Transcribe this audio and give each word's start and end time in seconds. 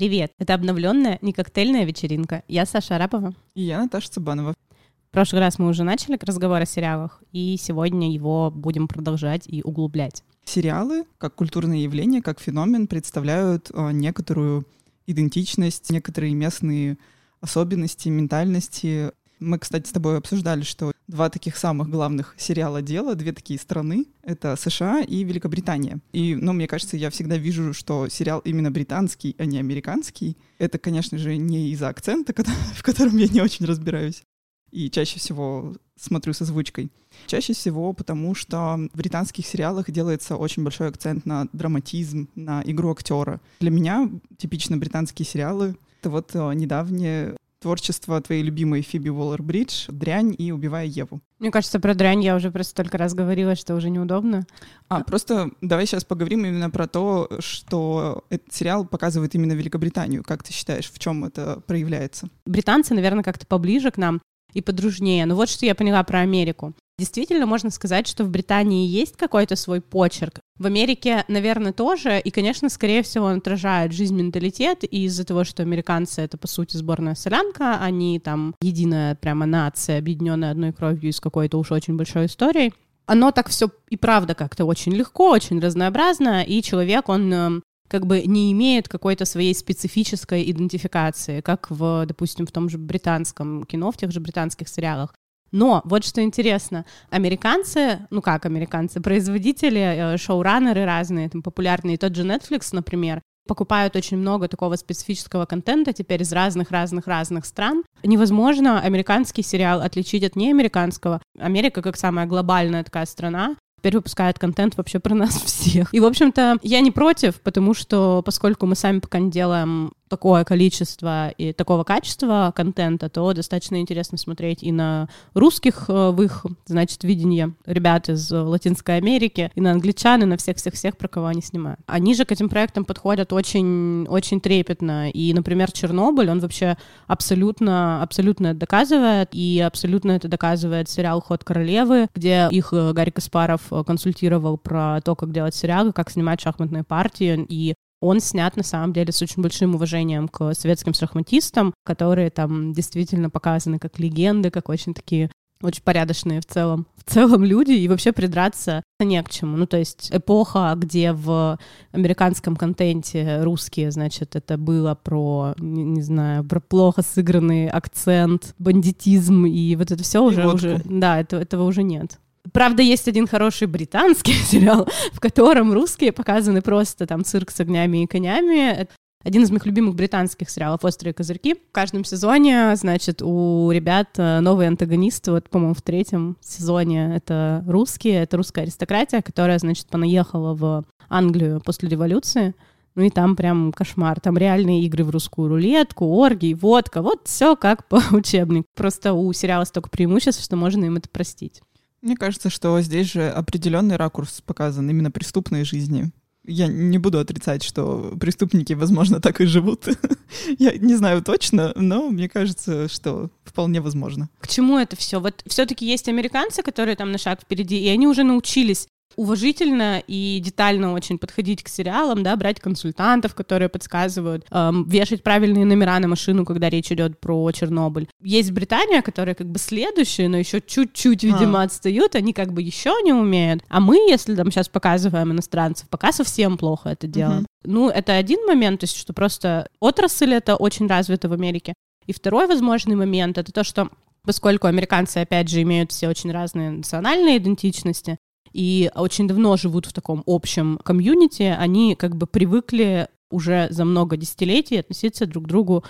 Привет! 0.00 0.32
Это 0.38 0.54
обновленная 0.54 1.18
не 1.20 1.34
коктейльная 1.34 1.84
вечеринка. 1.84 2.42
Я 2.48 2.64
Саша 2.64 2.96
Арапова. 2.96 3.34
И 3.54 3.60
я 3.60 3.82
Наташа 3.82 4.10
Цыбанова. 4.10 4.54
В 4.54 5.10
прошлый 5.10 5.42
раз 5.42 5.58
мы 5.58 5.68
уже 5.68 5.84
начали 5.84 6.18
разговор 6.22 6.62
о 6.62 6.64
сериалах, 6.64 7.22
и 7.32 7.58
сегодня 7.60 8.10
его 8.10 8.50
будем 8.50 8.88
продолжать 8.88 9.42
и 9.46 9.60
углублять. 9.62 10.24
Сериалы, 10.46 11.04
как 11.18 11.34
культурное 11.34 11.76
явление, 11.76 12.22
как 12.22 12.40
феномен, 12.40 12.86
представляют 12.86 13.70
э, 13.74 13.92
некоторую 13.92 14.66
идентичность, 15.06 15.90
некоторые 15.90 16.32
местные 16.32 16.96
особенности, 17.42 18.08
ментальности. 18.08 19.12
Мы, 19.40 19.58
кстати, 19.58 19.88
с 19.88 19.92
тобой 19.92 20.18
обсуждали, 20.18 20.62
что 20.62 20.92
два 21.08 21.30
таких 21.30 21.56
самых 21.56 21.88
главных 21.88 22.34
сериала 22.38 22.82
дела, 22.82 23.14
две 23.14 23.32
такие 23.32 23.58
страны— 23.58 24.06
это 24.22 24.54
США 24.56 25.00
и 25.00 25.24
Великобритания. 25.24 25.98
И, 26.12 26.34
ну, 26.34 26.52
мне 26.52 26.66
кажется, 26.66 26.96
я 26.96 27.10
всегда 27.10 27.36
вижу, 27.36 27.74
что 27.74 28.08
сериал 28.08 28.40
именно 28.40 28.70
британский, 28.70 29.34
а 29.38 29.46
не 29.46 29.58
американский. 29.58 30.36
Это, 30.58 30.78
конечно 30.78 31.18
же, 31.18 31.36
не 31.36 31.70
из-за 31.70 31.88
акцента, 31.88 32.34
в 32.74 32.82
котором 32.82 33.16
я 33.16 33.26
не 33.28 33.40
очень 33.40 33.66
разбираюсь, 33.66 34.22
и 34.70 34.90
чаще 34.90 35.18
всего 35.18 35.74
смотрю 35.96 36.32
с 36.32 36.42
озвучкой. 36.42 36.90
Чаще 37.26 37.52
всего 37.52 37.92
потому, 37.92 38.34
что 38.34 38.78
в 38.92 38.96
британских 38.96 39.46
сериалах 39.46 39.90
делается 39.90 40.36
очень 40.36 40.62
большой 40.62 40.88
акцент 40.88 41.26
на 41.26 41.48
драматизм, 41.52 42.28
на 42.34 42.62
игру 42.64 42.92
актера. 42.92 43.40
Для 43.60 43.70
меня 43.70 44.08
типично 44.38 44.76
британские 44.76 45.26
сериалы— 45.26 45.76
это 46.00 46.10
вот 46.10 46.30
э, 46.34 46.54
недавнее 46.54 47.36
творчество 47.60 48.20
твоей 48.20 48.42
любимой 48.42 48.82
Фиби 48.82 49.10
Уоллер-Бридж 49.10 49.86
«Дрянь» 49.88 50.34
и 50.36 50.50
«Убивая 50.50 50.86
Еву». 50.86 51.20
Мне 51.38 51.50
кажется, 51.50 51.78
про 51.78 51.94
«Дрянь» 51.94 52.24
я 52.24 52.34
уже 52.34 52.50
просто 52.50 52.70
столько 52.70 52.98
раз 52.98 53.14
говорила, 53.14 53.54
что 53.54 53.74
уже 53.74 53.90
неудобно. 53.90 54.44
А, 54.88 55.04
просто 55.04 55.50
давай 55.60 55.86
сейчас 55.86 56.04
поговорим 56.04 56.44
именно 56.44 56.70
про 56.70 56.88
то, 56.88 57.30
что 57.38 58.24
этот 58.30 58.52
сериал 58.52 58.86
показывает 58.86 59.34
именно 59.34 59.52
Великобританию. 59.52 60.24
Как 60.24 60.42
ты 60.42 60.52
считаешь, 60.52 60.90
в 60.90 60.98
чем 60.98 61.24
это 61.24 61.62
проявляется? 61.66 62.28
Британцы, 62.46 62.94
наверное, 62.94 63.22
как-то 63.22 63.46
поближе 63.46 63.90
к 63.90 63.98
нам 63.98 64.20
и 64.52 64.62
подружнее. 64.62 65.26
Но 65.26 65.36
вот 65.36 65.48
что 65.48 65.66
я 65.66 65.74
поняла 65.74 66.02
про 66.02 66.20
Америку. 66.20 66.74
Действительно, 67.00 67.46
можно 67.46 67.70
сказать, 67.70 68.06
что 68.06 68.24
в 68.24 68.28
Британии 68.28 68.86
есть 68.86 69.16
какой-то 69.16 69.56
свой 69.56 69.80
почерк. 69.80 70.40
В 70.58 70.66
Америке, 70.66 71.24
наверное, 71.28 71.72
тоже. 71.72 72.20
И, 72.20 72.30
конечно, 72.30 72.68
скорее 72.68 73.02
всего, 73.02 73.24
он 73.24 73.38
отражает 73.38 73.94
жизнь, 73.94 74.14
менталитет. 74.14 74.84
И 74.84 75.04
из-за 75.06 75.24
того, 75.24 75.44
что 75.44 75.62
американцы— 75.62 76.20
это, 76.22 76.36
по 76.36 76.46
сути, 76.46 76.76
сборная 76.76 77.14
солянка, 77.14 77.78
они 77.80 78.20
там 78.20 78.54
единая 78.60 79.14
прямо 79.14 79.46
нация, 79.46 79.96
объединенная 79.96 80.50
одной 80.50 80.74
кровью 80.74 81.08
и 81.08 81.12
с 81.12 81.20
какой-то 81.20 81.58
уж 81.58 81.72
очень 81.72 81.96
большой 81.96 82.26
историей. 82.26 82.74
Оно 83.06 83.30
так 83.30 83.48
все 83.48 83.70
и 83.88 83.96
правда 83.96 84.34
как-то 84.34 84.66
очень 84.66 84.92
легко, 84.92 85.30
очень 85.30 85.58
разнообразно, 85.58 86.42
и 86.42 86.60
человек, 86.60 87.08
он 87.08 87.32
эм, 87.32 87.62
как 87.88 88.04
бы 88.04 88.24
не 88.26 88.52
имеет 88.52 88.90
какой-то 88.90 89.24
своей 89.24 89.54
специфической 89.54 90.50
идентификации, 90.50 91.40
как 91.40 91.70
в, 91.70 92.04
допустим, 92.04 92.46
в 92.46 92.52
том 92.52 92.68
же 92.68 92.76
британском 92.76 93.64
кино, 93.64 93.90
в 93.90 93.96
тех 93.96 94.12
же 94.12 94.20
британских 94.20 94.68
сериалах. 94.68 95.14
Но 95.52 95.82
вот 95.84 96.04
что 96.04 96.22
интересно, 96.22 96.84
американцы, 97.10 98.06
ну 98.10 98.22
как 98.22 98.46
американцы, 98.46 99.00
производители, 99.00 100.14
э, 100.14 100.16
шоураннеры 100.16 100.84
разные, 100.84 101.28
там 101.28 101.42
популярные, 101.42 101.98
тот 101.98 102.14
же 102.14 102.22
Netflix, 102.22 102.68
например, 102.72 103.20
покупают 103.46 103.96
очень 103.96 104.16
много 104.16 104.46
такого 104.46 104.76
специфического 104.76 105.44
контента 105.46 105.92
теперь 105.92 106.22
из 106.22 106.32
разных-разных-разных 106.32 107.44
стран. 107.44 107.82
Невозможно 108.04 108.80
американский 108.80 109.42
сериал 109.42 109.80
отличить 109.80 110.22
от 110.22 110.36
неамериканского. 110.36 111.20
Америка, 111.38 111.82
как 111.82 111.96
самая 111.96 112.26
глобальная 112.26 112.84
такая 112.84 113.06
страна, 113.06 113.56
теперь 113.80 113.96
выпускает 113.96 114.38
контент 114.38 114.76
вообще 114.76 115.00
про 115.00 115.14
нас 115.14 115.34
всех. 115.44 115.92
И, 115.92 116.00
в 116.00 116.04
общем-то, 116.04 116.58
я 116.62 116.80
не 116.80 116.90
против, 116.90 117.40
потому 117.40 117.74
что, 117.74 118.22
поскольку 118.22 118.66
мы 118.66 118.76
сами 118.76 119.00
пока 119.00 119.18
не 119.18 119.30
делаем 119.30 119.92
такое 120.10 120.44
количество 120.44 121.30
и 121.30 121.52
такого 121.52 121.84
качества 121.84 122.52
контента, 122.54 123.08
то 123.08 123.32
достаточно 123.32 123.80
интересно 123.80 124.18
смотреть 124.18 124.62
и 124.62 124.72
на 124.72 125.08
русских 125.34 125.84
э, 125.88 126.10
в 126.10 126.20
их, 126.20 126.44
значит, 126.66 127.04
видение 127.04 127.54
ребят 127.64 128.08
из 128.08 128.30
Латинской 128.30 128.96
Америки, 128.96 129.50
и 129.54 129.60
на 129.60 129.70
англичан, 129.70 130.22
и 130.22 130.26
на 130.26 130.36
всех-всех-всех, 130.36 130.96
про 130.96 131.08
кого 131.08 131.26
они 131.26 131.40
снимают. 131.40 131.80
Они 131.86 132.14
же 132.14 132.24
к 132.24 132.32
этим 132.32 132.48
проектам 132.48 132.84
подходят 132.84 133.32
очень, 133.32 134.06
очень 134.08 134.40
трепетно. 134.40 135.10
И, 135.10 135.32
например, 135.32 135.70
Чернобыль, 135.70 136.28
он 136.28 136.40
вообще 136.40 136.76
абсолютно, 137.06 138.02
абсолютно 138.02 138.48
это 138.48 138.60
доказывает, 138.60 139.28
и 139.32 139.60
абсолютно 139.60 140.12
это 140.12 140.28
доказывает 140.28 140.88
сериал 140.90 141.22
«Ход 141.22 141.44
королевы», 141.44 142.08
где 142.14 142.48
их 142.50 142.72
э, 142.72 142.92
Гарри 142.92 143.10
Каспаров 143.10 143.62
э, 143.70 143.84
консультировал 143.86 144.58
про 144.58 145.00
то, 145.02 145.14
как 145.14 145.32
делать 145.32 145.54
сериалы, 145.54 145.92
как 145.92 146.10
снимать 146.10 146.40
шахматные 146.40 146.82
партии, 146.82 147.46
и 147.48 147.74
он 148.00 148.20
снят, 148.20 148.56
на 148.56 148.62
самом 148.62 148.92
деле, 148.92 149.12
с 149.12 149.22
очень 149.22 149.42
большим 149.42 149.74
уважением 149.74 150.28
к 150.28 150.54
советским 150.54 150.94
шахматистам, 150.94 151.74
которые 151.84 152.30
там 152.30 152.72
действительно 152.72 153.30
показаны 153.30 153.78
как 153.78 153.98
легенды, 153.98 154.50
как 154.50 154.68
очень 154.68 154.94
такие 154.94 155.30
очень 155.62 155.82
порядочные 155.82 156.40
в 156.40 156.46
целом, 156.46 156.86
в 156.96 157.10
целом 157.10 157.44
люди, 157.44 157.72
и 157.72 157.88
вообще 157.88 158.12
придраться 158.12 158.82
не 158.98 159.22
к 159.22 159.28
чему. 159.30 159.56
Ну, 159.56 159.66
то 159.66 159.76
есть 159.76 160.10
эпоха, 160.10 160.72
где 160.76 161.12
в 161.12 161.58
американском 161.92 162.56
контенте 162.56 163.42
русские, 163.42 163.90
значит, 163.90 164.36
это 164.36 164.56
было 164.56 164.94
про, 164.94 165.54
не, 165.58 165.84
не 165.84 166.02
знаю, 166.02 166.44
про 166.44 166.60
плохо 166.60 167.02
сыгранный 167.02 167.68
акцент, 167.68 168.54
бандитизм, 168.58 169.44
и 169.46 169.76
вот 169.76 169.90
это 169.90 170.02
все 170.02 170.22
уже, 170.22 170.46
уже, 170.46 170.80
да, 170.84 171.20
это, 171.20 171.36
этого 171.36 171.64
уже 171.64 171.82
нет. 171.82 172.18
Правда, 172.52 172.82
есть 172.82 173.06
один 173.08 173.26
хороший 173.26 173.66
британский 173.66 174.32
сериал, 174.44 174.88
в 175.12 175.20
котором 175.20 175.72
русские 175.72 176.12
показаны 176.12 176.62
просто 176.62 177.06
там 177.06 177.24
цирк 177.24 177.50
с 177.50 177.60
огнями 177.60 178.04
и 178.04 178.06
конями. 178.06 178.88
Один 179.22 179.42
из 179.42 179.50
моих 179.50 179.66
любимых 179.66 179.94
британских 179.96 180.48
сериалов 180.48 180.82
«Острые 180.82 181.12
козырьки». 181.12 181.54
В 181.54 181.72
каждом 181.72 182.06
сезоне, 182.06 182.74
значит, 182.76 183.20
у 183.20 183.70
ребят 183.70 184.08
э, 184.16 184.40
новые 184.40 184.68
антагонисты. 184.68 185.32
Вот, 185.32 185.50
по-моему, 185.50 185.74
в 185.74 185.82
третьем 185.82 186.38
сезоне 186.40 187.16
это 187.16 187.62
русские, 187.68 188.22
это 188.22 188.38
русская 188.38 188.62
аристократия, 188.62 189.20
которая, 189.20 189.58
значит, 189.58 189.88
понаехала 189.88 190.54
в 190.54 190.86
Англию 191.10 191.60
после 191.60 191.90
революции. 191.90 192.54
Ну 192.94 193.02
и 193.02 193.10
там 193.10 193.36
прям 193.36 193.72
кошмар. 193.72 194.20
Там 194.20 194.38
реальные 194.38 194.84
игры 194.84 195.04
в 195.04 195.10
русскую 195.10 195.48
рулетку, 195.48 196.06
оргии, 196.06 196.54
водка. 196.54 197.02
Вот 197.02 197.28
все 197.28 197.56
как 197.56 197.88
по 197.88 198.00
учебнику. 198.12 198.66
Просто 198.74 199.12
у 199.12 199.30
сериала 199.34 199.64
столько 199.64 199.90
преимуществ, 199.90 200.42
что 200.42 200.56
можно 200.56 200.86
им 200.86 200.96
это 200.96 201.10
простить. 201.10 201.60
Мне 202.02 202.16
кажется, 202.16 202.48
что 202.48 202.80
здесь 202.80 203.12
же 203.12 203.28
определенный 203.28 203.96
ракурс 203.96 204.40
показан 204.40 204.88
именно 204.88 205.10
преступной 205.10 205.64
жизни. 205.64 206.10
Я 206.46 206.66
не 206.66 206.96
буду 206.96 207.18
отрицать, 207.18 207.62
что 207.62 208.16
преступники, 208.18 208.72
возможно, 208.72 209.20
так 209.20 209.40
и 209.42 209.44
живут. 209.44 209.86
Я 210.58 210.72
не 210.72 210.96
знаю 210.96 211.22
точно, 211.22 211.72
но 211.76 212.08
мне 212.08 212.30
кажется, 212.30 212.88
что 212.88 213.30
вполне 213.44 213.82
возможно. 213.82 214.30
К 214.40 214.48
чему 214.48 214.78
это 214.78 214.96
все? 214.96 215.20
Вот 215.20 215.42
все-таки 215.46 215.86
есть 215.86 216.08
американцы, 216.08 216.62
которые 216.62 216.96
там 216.96 217.12
на 217.12 217.18
шаг 217.18 217.42
впереди, 217.42 217.78
и 217.78 217.88
они 217.88 218.06
уже 218.06 218.24
научились 218.24 218.88
уважительно 219.16 220.02
и 220.06 220.40
детально 220.42 220.92
очень 220.92 221.18
подходить 221.18 221.62
к 221.62 221.68
сериалам, 221.68 222.22
да, 222.22 222.36
брать 222.36 222.60
консультантов, 222.60 223.34
которые 223.34 223.68
подсказывают, 223.68 224.46
эм, 224.50 224.88
вешать 224.88 225.22
правильные 225.22 225.64
номера 225.64 225.98
на 225.98 226.08
машину, 226.08 226.44
когда 226.44 226.70
речь 226.70 226.90
идет 226.92 227.18
про 227.20 227.50
Чернобыль. 227.52 228.08
Есть 228.22 228.52
Британия, 228.52 229.02
которая 229.02 229.34
как 229.34 229.48
бы 229.48 229.58
следующая, 229.58 230.28
но 230.28 230.36
еще 230.36 230.60
чуть-чуть, 230.60 231.22
видимо, 231.22 231.60
а. 231.60 231.64
отстают, 231.64 232.14
они 232.14 232.32
как 232.32 232.52
бы 232.52 232.62
еще 232.62 232.94
не 233.04 233.12
умеют. 233.12 233.62
А 233.68 233.80
мы, 233.80 233.96
если 233.96 234.34
там 234.34 234.50
сейчас 234.50 234.68
показываем 234.68 235.32
иностранцев, 235.32 235.88
пока 235.88 236.12
совсем 236.12 236.56
плохо 236.56 236.90
это 236.90 237.06
делаем. 237.06 237.40
Угу. 237.40 237.46
Ну, 237.64 237.88
это 237.90 238.14
один 238.14 238.46
момент, 238.46 238.80
то 238.80 238.84
есть, 238.84 238.96
что 238.96 239.12
просто 239.12 239.68
отрасль 239.80 240.34
это 240.34 240.56
очень 240.56 240.86
развита 240.86 241.28
в 241.28 241.32
Америке. 241.32 241.74
И 242.06 242.12
второй 242.12 242.46
возможный 242.46 242.96
момент 242.96 243.38
это 243.38 243.52
то, 243.52 243.64
что 243.64 243.90
поскольку 244.22 244.66
американцы, 244.66 245.18
опять 245.18 245.48
же, 245.48 245.62
имеют 245.62 245.92
все 245.92 246.08
очень 246.08 246.32
разные 246.32 246.70
национальные 246.70 247.38
идентичности, 247.38 248.18
и 248.52 248.90
очень 248.94 249.28
давно 249.28 249.56
живут 249.56 249.86
в 249.86 249.92
таком 249.92 250.22
общем 250.26 250.78
комьюнити, 250.82 251.54
они 251.58 251.94
как 251.94 252.16
бы 252.16 252.26
привыкли 252.26 253.08
уже 253.30 253.68
за 253.70 253.84
много 253.84 254.16
десятилетий 254.16 254.76
относиться 254.76 255.26
друг 255.26 255.44
к 255.44 255.48
другу 255.48 255.84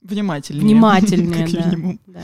внимательнее. 0.00 0.62
Внимательнее, 0.62 1.46
как 1.46 1.52
да. 1.52 1.64
минимум. 1.70 2.00
да. 2.06 2.20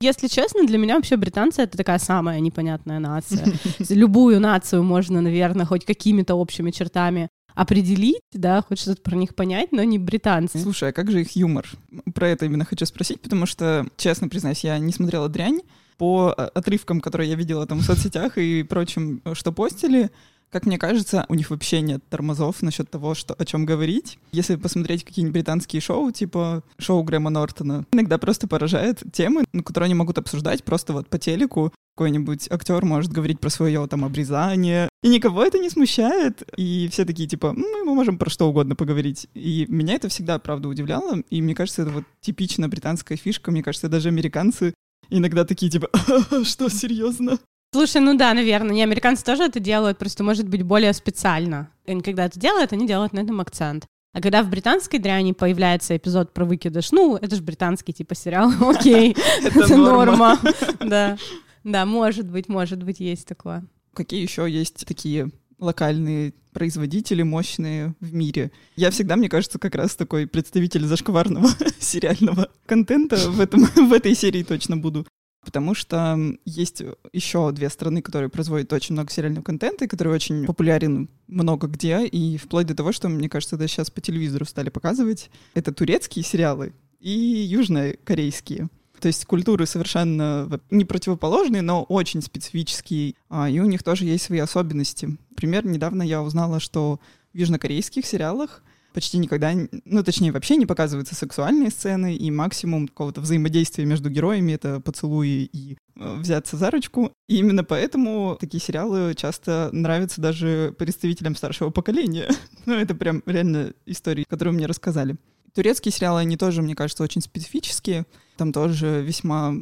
Если 0.00 0.28
честно, 0.28 0.64
для 0.64 0.78
меня 0.78 0.94
вообще 0.94 1.16
британцы— 1.16 1.62
это 1.62 1.76
такая 1.76 1.98
самая 1.98 2.38
непонятная 2.38 3.00
нация. 3.00 3.52
Любую 3.88 4.38
нацию 4.38 4.84
можно, 4.84 5.20
наверное, 5.20 5.66
хоть 5.66 5.84
какими-то 5.84 6.36
общими 6.36 6.70
чертами 6.70 7.28
определить, 7.56 8.22
да, 8.32 8.62
хоть 8.62 8.78
что-то 8.78 9.02
про 9.02 9.16
них 9.16 9.34
понять, 9.34 9.72
но 9.72 9.82
не 9.82 9.98
британцы. 9.98 10.60
Слушай, 10.60 10.90
а 10.90 10.92
как 10.92 11.10
же 11.10 11.22
их 11.22 11.34
юмор? 11.34 11.68
Про 12.14 12.28
это 12.28 12.46
именно 12.46 12.64
хочу 12.64 12.86
спросить, 12.86 13.20
потому 13.20 13.46
что, 13.46 13.88
честно 13.96 14.28
признаюсь, 14.28 14.62
я 14.62 14.78
не 14.78 14.92
смотрела 14.92 15.28
«Дрянь», 15.28 15.62
по 15.98 16.34
э, 16.36 16.42
отрывкам, 16.54 17.00
которые 17.00 17.28
я 17.28 17.36
видела 17.36 17.66
там 17.66 17.78
в 17.80 17.82
соцсетях 17.82 18.38
и 18.38 18.62
прочим, 18.62 19.20
что 19.34 19.52
постили, 19.52 20.10
Как 20.50 20.64
мне 20.64 20.78
кажется, 20.78 21.26
у 21.28 21.34
них 21.34 21.50
вообще 21.50 21.82
нет 21.82 22.02
тормозов 22.08 22.62
насчет 22.62 22.90
того, 22.90 23.14
что, 23.14 23.34
о 23.34 23.44
чем 23.44 23.66
говорить. 23.66 24.18
Если 24.32 24.56
посмотреть 24.56 25.04
какие-нибудь 25.04 25.34
британские 25.34 25.82
шоу, 25.82 26.10
типа 26.10 26.62
шоу 26.78 27.02
Грэма 27.02 27.28
Нортона, 27.28 27.84
иногда 27.92 28.16
просто 28.16 28.48
поражает 28.48 29.02
темы, 29.12 29.44
которые 29.64 29.86
они 29.86 29.94
могут 29.94 30.16
обсуждать 30.16 30.64
просто 30.64 30.94
вот 30.94 31.08
по 31.08 31.18
телеку. 31.18 31.72
Какой-нибудь 31.96 32.50
актер 32.50 32.84
может 32.84 33.12
говорить 33.12 33.40
про 33.40 33.50
свое 33.50 33.86
там 33.88 34.04
обрезание, 34.04 34.88
и 35.02 35.08
никого 35.08 35.44
это 35.44 35.58
не 35.58 35.68
смущает. 35.68 36.42
И 36.56 36.88
все 36.92 37.04
такие 37.04 37.28
типа, 37.28 37.52
ну, 37.54 37.84
мы 37.84 37.94
можем 37.94 38.16
про 38.18 38.30
что 38.30 38.48
угодно 38.48 38.74
поговорить. 38.74 39.26
И 39.34 39.66
меня 39.68 39.94
это 39.94 40.08
всегда, 40.08 40.38
правда, 40.38 40.68
удивляло. 40.68 41.18
И 41.28 41.42
мне 41.42 41.54
кажется, 41.54 41.82
это 41.82 41.90
вот 41.90 42.04
типично 42.20 42.68
британская 42.68 43.16
фишка. 43.16 43.50
Мне 43.50 43.62
кажется, 43.62 43.88
даже 43.88 44.08
американцы 44.08 44.74
иногда 45.10 45.44
такие 45.44 45.70
типа, 45.70 45.88
что, 46.44 46.68
серьезно? 46.68 47.38
Слушай, 47.72 48.00
ну 48.00 48.16
да, 48.16 48.32
наверное, 48.32 48.74
не 48.74 48.82
американцы 48.82 49.24
тоже 49.24 49.44
это 49.44 49.60
делают, 49.60 49.98
просто 49.98 50.24
может 50.24 50.48
быть 50.48 50.62
более 50.62 50.92
специально. 50.94 51.70
И 51.84 52.00
когда 52.00 52.24
это 52.24 52.38
делают, 52.40 52.72
они 52.72 52.86
делают 52.86 53.12
на 53.12 53.20
этом 53.20 53.40
акцент. 53.40 53.86
А 54.14 54.22
когда 54.22 54.42
в 54.42 54.48
британской 54.48 54.98
дряни 54.98 55.32
появляется 55.32 55.96
эпизод 55.96 56.32
про 56.32 56.44
выкидыш, 56.46 56.92
ну, 56.92 57.16
это 57.16 57.36
же 57.36 57.42
британский 57.42 57.92
типа 57.92 58.14
сериал, 58.14 58.50
окей, 58.60 59.14
это 59.42 59.76
норма. 59.76 60.38
Да, 60.80 61.18
да, 61.62 61.84
может 61.84 62.30
быть, 62.30 62.48
может 62.48 62.82
быть, 62.82 63.00
есть 63.00 63.26
такое. 63.28 63.66
Какие 63.92 64.22
еще 64.22 64.50
есть 64.50 64.86
такие 64.86 65.30
локальные 65.58 66.34
производители 66.52 67.22
мощные 67.22 67.94
в 68.00 68.14
мире. 68.14 68.50
Я 68.76 68.90
всегда, 68.90 69.16
мне 69.16 69.28
кажется, 69.28 69.58
как 69.58 69.74
раз 69.74 69.96
такой 69.96 70.26
представитель 70.26 70.84
зашкварного 70.84 71.48
сериального 71.78 72.48
контента 72.66 73.16
в, 73.16 73.40
этом, 73.40 73.64
в 73.88 73.92
этой 73.92 74.14
серии 74.14 74.42
точно 74.42 74.76
буду 74.76 75.06
потому 75.44 75.74
что 75.74 76.18
есть 76.44 76.82
еще 77.12 77.52
две 77.52 77.70
страны, 77.70 78.02
которые 78.02 78.28
производят 78.28 78.70
очень 78.72 78.92
много 78.92 79.10
сериального 79.10 79.42
контента, 79.42 79.86
и 79.86 79.88
который 79.88 80.12
очень 80.12 80.44
популярен 80.44 81.08
много 81.26 81.68
где, 81.68 82.04
и 82.04 82.36
вплоть 82.36 82.66
до 82.66 82.74
того, 82.74 82.92
что, 82.92 83.08
мне 83.08 83.30
кажется, 83.30 83.56
даже 83.56 83.72
сейчас 83.72 83.90
по 83.90 84.02
телевизору 84.02 84.44
стали 84.44 84.68
показывать. 84.68 85.30
Это 85.54 85.72
турецкие 85.72 86.22
сериалы 86.22 86.74
и 87.00 87.10
южнокорейские. 87.10 88.68
То 89.00 89.08
есть 89.08 89.24
культуры 89.24 89.66
совершенно 89.66 90.60
не 90.70 90.84
противоположные, 90.84 91.62
но 91.62 91.82
очень 91.84 92.22
специфические, 92.22 93.14
а, 93.28 93.48
и 93.48 93.60
у 93.60 93.66
них 93.66 93.82
тоже 93.82 94.04
есть 94.04 94.24
свои 94.24 94.40
особенности. 94.40 95.16
Например, 95.30 95.64
недавно 95.66 96.02
я 96.02 96.22
узнала, 96.22 96.60
что 96.60 97.00
в 97.32 97.36
южнокорейских 97.36 98.04
сериалах 98.04 98.62
почти 98.92 99.18
никогда, 99.18 99.52
ну, 99.84 100.02
точнее, 100.02 100.32
вообще 100.32 100.56
не 100.56 100.66
показываются 100.66 101.14
сексуальные 101.14 101.70
сцены, 101.70 102.16
и 102.16 102.30
максимум 102.30 102.88
какого-то 102.88 103.20
взаимодействия 103.20 103.84
между 103.84 104.10
героями— 104.10 104.52
это 104.54 104.80
поцелуи 104.80 105.48
и 105.52 105.76
э, 105.96 106.14
взяться 106.16 106.56
за 106.56 106.70
ручку. 106.70 107.12
И 107.28 107.36
именно 107.36 107.62
поэтому 107.62 108.36
такие 108.40 108.60
сериалы 108.60 109.14
часто 109.14 109.70
нравятся 109.72 110.20
даже 110.20 110.74
представителям 110.76 111.36
старшего 111.36 111.70
поколения. 111.70 112.28
ну, 112.66 112.74
это 112.74 112.94
прям 112.94 113.22
реально 113.26 113.72
истории, 113.86 114.24
которые 114.28 114.54
мне 114.54 114.66
рассказали. 114.66 115.16
Турецкие 115.58 115.90
сериалы, 115.90 116.20
они 116.20 116.36
тоже, 116.36 116.62
мне 116.62 116.76
кажется, 116.76 117.02
очень 117.02 117.20
специфические. 117.20 118.06
Там 118.36 118.52
тоже 118.52 119.02
весьма 119.02 119.54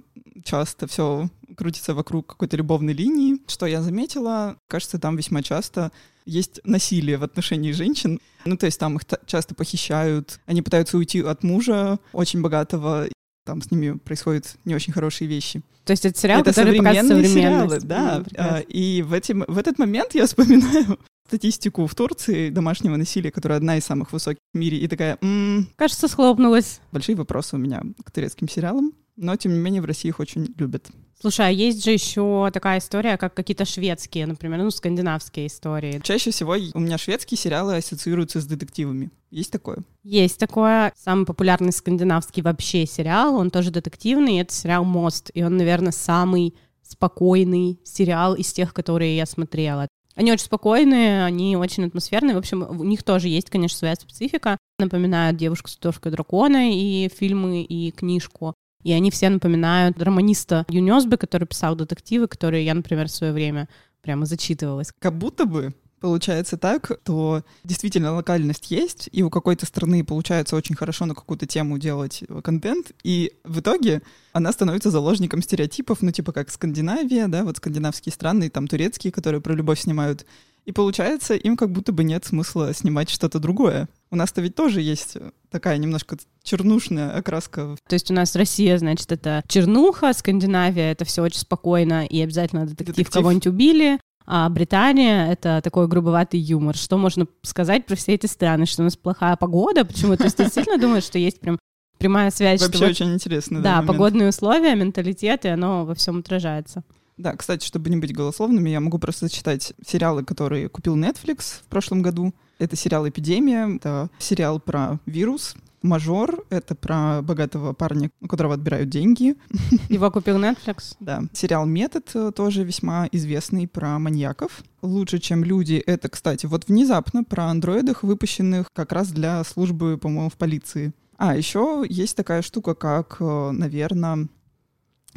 часто 0.44 0.86
все 0.86 1.30
крутится 1.56 1.94
вокруг 1.94 2.26
какой-то 2.26 2.54
любовной 2.58 2.92
линии. 2.92 3.38
Что 3.48 3.64
я 3.64 3.80
заметила, 3.80 4.58
кажется, 4.68 4.98
там 4.98 5.16
весьма 5.16 5.42
часто 5.42 5.90
есть 6.26 6.60
насилие 6.64 7.16
в 7.16 7.24
отношении 7.24 7.72
женщин. 7.72 8.20
Ну, 8.44 8.58
то 8.58 8.66
есть 8.66 8.78
там 8.78 8.96
их 8.96 9.04
часто 9.24 9.54
похищают, 9.54 10.38
они 10.44 10.60
пытаются 10.60 10.98
уйти 10.98 11.22
от 11.22 11.42
мужа 11.42 11.98
очень 12.12 12.42
богатого, 12.42 13.08
там 13.46 13.62
с 13.62 13.70
ними 13.70 13.96
происходят 13.96 14.56
не 14.66 14.74
очень 14.74 14.92
хорошие 14.92 15.28
вещи. 15.28 15.62
То 15.86 15.92
есть 15.92 16.04
это 16.04 16.18
сериал, 16.20 16.42
это 16.42 16.50
который 16.50 16.76
современные 16.76 17.26
сериалы, 17.26 17.80
да. 17.80 18.18
Mm, 18.18 18.66
и 18.66 19.00
в, 19.00 19.14
эти, 19.14 19.32
в 19.32 19.56
этот 19.56 19.78
момент 19.78 20.14
я 20.14 20.26
вспоминаю 20.26 20.98
статистику 21.26 21.86
в 21.86 21.94
Турции 21.94 22.50
домашнего 22.50 22.96
насилия, 22.96 23.30
которая 23.30 23.58
одна 23.58 23.76
из 23.76 23.84
самых 23.84 24.12
высоких 24.12 24.40
в 24.54 24.58
мире, 24.58 24.78
и 24.78 24.88
такая... 24.88 25.18
М-м, 25.20 25.68
Кажется, 25.76 26.08
схлопнулась. 26.08 26.80
Большие 26.92 27.16
вопросы 27.16 27.56
у 27.56 27.58
меня 27.58 27.82
к 28.04 28.10
турецким 28.10 28.48
сериалам 28.48 28.92
но 29.16 29.34
тем 29.36 29.52
не 29.52 29.58
менее 29.58 29.82
в 29.82 29.86
России 29.86 30.08
их 30.08 30.20
очень 30.20 30.54
любят. 30.58 30.88
Слушай, 31.18 31.46
а 31.46 31.50
есть 31.50 31.82
же 31.82 31.92
еще 31.92 32.50
такая 32.52 32.78
история, 32.78 33.16
как 33.16 33.32
какие-то 33.32 33.64
шведские, 33.64 34.26
например, 34.26 34.62
ну, 34.62 34.70
скандинавские 34.70 35.46
истории. 35.46 36.00
Чаще 36.04 36.30
всего 36.30 36.54
у 36.74 36.78
меня 36.78 36.98
шведские 36.98 37.38
сериалы 37.38 37.76
ассоциируются 37.76 38.40
с 38.40 38.46
детективами. 38.46 39.10
Есть 39.30 39.50
такое? 39.50 39.78
Есть 40.02 40.38
такое. 40.38 40.92
Самый 40.94 41.24
популярный 41.24 41.72
скандинавский 41.72 42.42
вообще 42.42 42.86
сериал, 42.86 43.36
он 43.36 43.50
тоже 43.50 43.70
детективный, 43.70 44.40
это 44.40 44.52
сериал 44.52 44.84
«Мост», 44.84 45.30
и 45.32 45.42
он, 45.42 45.56
наверное, 45.56 45.92
самый 45.92 46.54
спокойный 46.82 47.80
сериал 47.82 48.34
из 48.34 48.52
тех, 48.52 48.74
которые 48.74 49.16
я 49.16 49.24
смотрела. 49.24 49.88
Они 50.16 50.32
очень 50.32 50.46
спокойные, 50.46 51.24
они 51.24 51.56
очень 51.56 51.84
атмосферные. 51.84 52.34
В 52.34 52.38
общем, 52.38 52.66
у 52.68 52.84
них 52.84 53.02
тоже 53.02 53.28
есть, 53.28 53.50
конечно, 53.50 53.76
своя 53.78 53.94
специфика. 53.94 54.56
Напоминают 54.78 55.36
«Девушку 55.36 55.68
с 55.68 55.76
тушкой 55.76 56.10
дракона» 56.10 56.72
и 56.72 57.08
фильмы, 57.08 57.62
и 57.62 57.90
книжку. 57.90 58.54
И 58.82 58.92
они 58.92 59.10
все 59.10 59.28
напоминают 59.28 60.02
романиста 60.02 60.64
Юнёсбе, 60.68 61.18
который 61.18 61.46
писал 61.46 61.76
детективы, 61.76 62.28
которые 62.28 62.64
я, 62.64 62.72
например, 62.72 63.08
в 63.08 63.12
свое 63.12 63.32
время 63.32 63.68
прямо 64.00 64.24
зачитывалась. 64.24 64.92
Как 64.98 65.18
будто 65.18 65.44
бы 65.44 65.74
получается 66.00 66.56
так, 66.56 67.00
то 67.04 67.42
действительно 67.64 68.14
локальность 68.14 68.70
есть, 68.70 69.08
и 69.12 69.22
у 69.22 69.30
какой-то 69.30 69.66
страны 69.66 70.04
получается 70.04 70.56
очень 70.56 70.74
хорошо 70.74 71.06
на 71.06 71.14
какую-то 71.14 71.46
тему 71.46 71.78
делать 71.78 72.22
контент, 72.44 72.92
и 73.02 73.32
в 73.44 73.60
итоге 73.60 74.02
она 74.32 74.52
становится 74.52 74.90
заложником 74.90 75.42
стереотипов, 75.42 76.02
ну 76.02 76.10
типа 76.10 76.32
как 76.32 76.50
Скандинавия, 76.50 77.28
да, 77.28 77.44
вот 77.44 77.56
скандинавские 77.56 78.12
страны, 78.12 78.50
там 78.50 78.68
турецкие, 78.68 79.12
которые 79.12 79.40
про 79.40 79.54
любовь 79.54 79.80
снимают, 79.80 80.26
и 80.66 80.72
получается, 80.72 81.34
им 81.34 81.56
как 81.56 81.70
будто 81.70 81.92
бы 81.92 82.02
нет 82.02 82.24
смысла 82.24 82.74
снимать 82.74 83.08
что-то 83.08 83.38
другое. 83.38 83.88
У 84.10 84.16
нас-то 84.16 84.40
ведь 84.40 84.56
тоже 84.56 84.80
есть 84.82 85.16
такая 85.48 85.78
немножко 85.78 86.16
чернушная 86.42 87.16
окраска. 87.16 87.76
То 87.88 87.94
есть 87.94 88.10
у 88.10 88.14
нас 88.14 88.34
Россия, 88.34 88.76
значит, 88.78 89.10
это 89.12 89.44
чернуха, 89.46 90.12
Скандинавия— 90.12 90.90
это 90.92 91.04
все 91.04 91.22
очень 91.22 91.38
спокойно, 91.38 92.04
и 92.04 92.20
обязательно 92.20 92.66
детектив, 92.66 92.96
детектив. 92.96 93.14
кого-нибудь 93.14 93.46
убили, 93.46 94.00
а 94.26 94.48
Британия— 94.48 95.30
это 95.30 95.60
такой 95.62 95.86
грубоватый 95.86 96.40
юмор. 96.40 96.76
Что 96.76 96.98
можно 96.98 97.26
сказать 97.42 97.86
про 97.86 97.94
все 97.94 98.14
эти 98.14 98.26
страны? 98.26 98.66
Что 98.66 98.82
у 98.82 98.84
нас 98.84 98.96
плохая 98.96 99.36
погода? 99.36 99.84
Почему? 99.84 100.16
То 100.16 100.24
есть 100.24 100.36
ты 100.36 100.44
действительно 100.44 100.78
думаешь, 100.78 101.04
что 101.04 101.18
есть 101.18 101.40
прям 101.40 101.58
прямая 101.98 102.30
связь? 102.30 102.60
Вообще 102.60 102.78
что 102.78 102.86
очень 102.86 103.06
вот, 103.06 103.14
интересно. 103.14 103.62
Да, 103.62 103.80
да 103.80 103.86
погодные 103.86 104.28
условия, 104.28 104.74
менталитет, 104.74 105.44
и 105.44 105.48
оно 105.48 105.84
во 105.84 105.94
всем 105.94 106.18
отражается. 106.18 106.82
Да, 107.16 107.34
кстати, 107.34 107.64
чтобы 107.64 107.88
не 107.88 107.96
быть 107.96 108.14
голословными, 108.14 108.68
я 108.68 108.80
могу 108.80 108.98
просто 108.98 109.26
зачитать 109.26 109.72
сериалы, 109.86 110.22
которые 110.22 110.68
купил 110.68 110.96
Netflix 110.96 111.60
в 111.62 111.68
прошлом 111.68 112.02
году. 112.02 112.34
Это 112.58 112.76
сериал 112.76 113.08
«Эпидемия», 113.08 113.76
это 113.76 114.10
сериал 114.18 114.60
про 114.60 114.98
вирус, 115.06 115.54
Мажор— 115.86 116.44
это 116.50 116.74
про 116.74 117.22
богатого 117.22 117.72
парня, 117.72 118.10
у 118.20 118.28
которого 118.28 118.54
отбирают 118.54 118.90
деньги. 118.90 119.36
Его 119.88 120.10
купил 120.10 120.36
Netflix? 120.36 120.96
Да. 121.00 121.22
Сериал 121.32 121.64
«Метод» 121.64 122.34
тоже 122.34 122.64
весьма 122.64 123.08
известный 123.12 123.68
про 123.68 123.98
маньяков. 123.98 124.62
«Лучше, 124.82 125.18
чем 125.18 125.44
люди»— 125.44 125.74
это, 125.86 126.08
кстати, 126.08 126.46
вот 126.46 126.68
внезапно 126.68 127.24
про 127.24 127.44
андроидах, 127.44 128.02
выпущенных 128.02 128.66
как 128.72 128.92
раз 128.92 129.10
для 129.10 129.42
службы, 129.44 129.96
по-моему, 129.96 130.28
в 130.28 130.36
полиции. 130.36 130.92
А, 131.16 131.36
еще 131.36 131.84
есть 131.88 132.16
такая 132.16 132.42
штука, 132.42 132.74
как, 132.74 133.16
э, 133.20 133.50
наверное, 133.52 134.28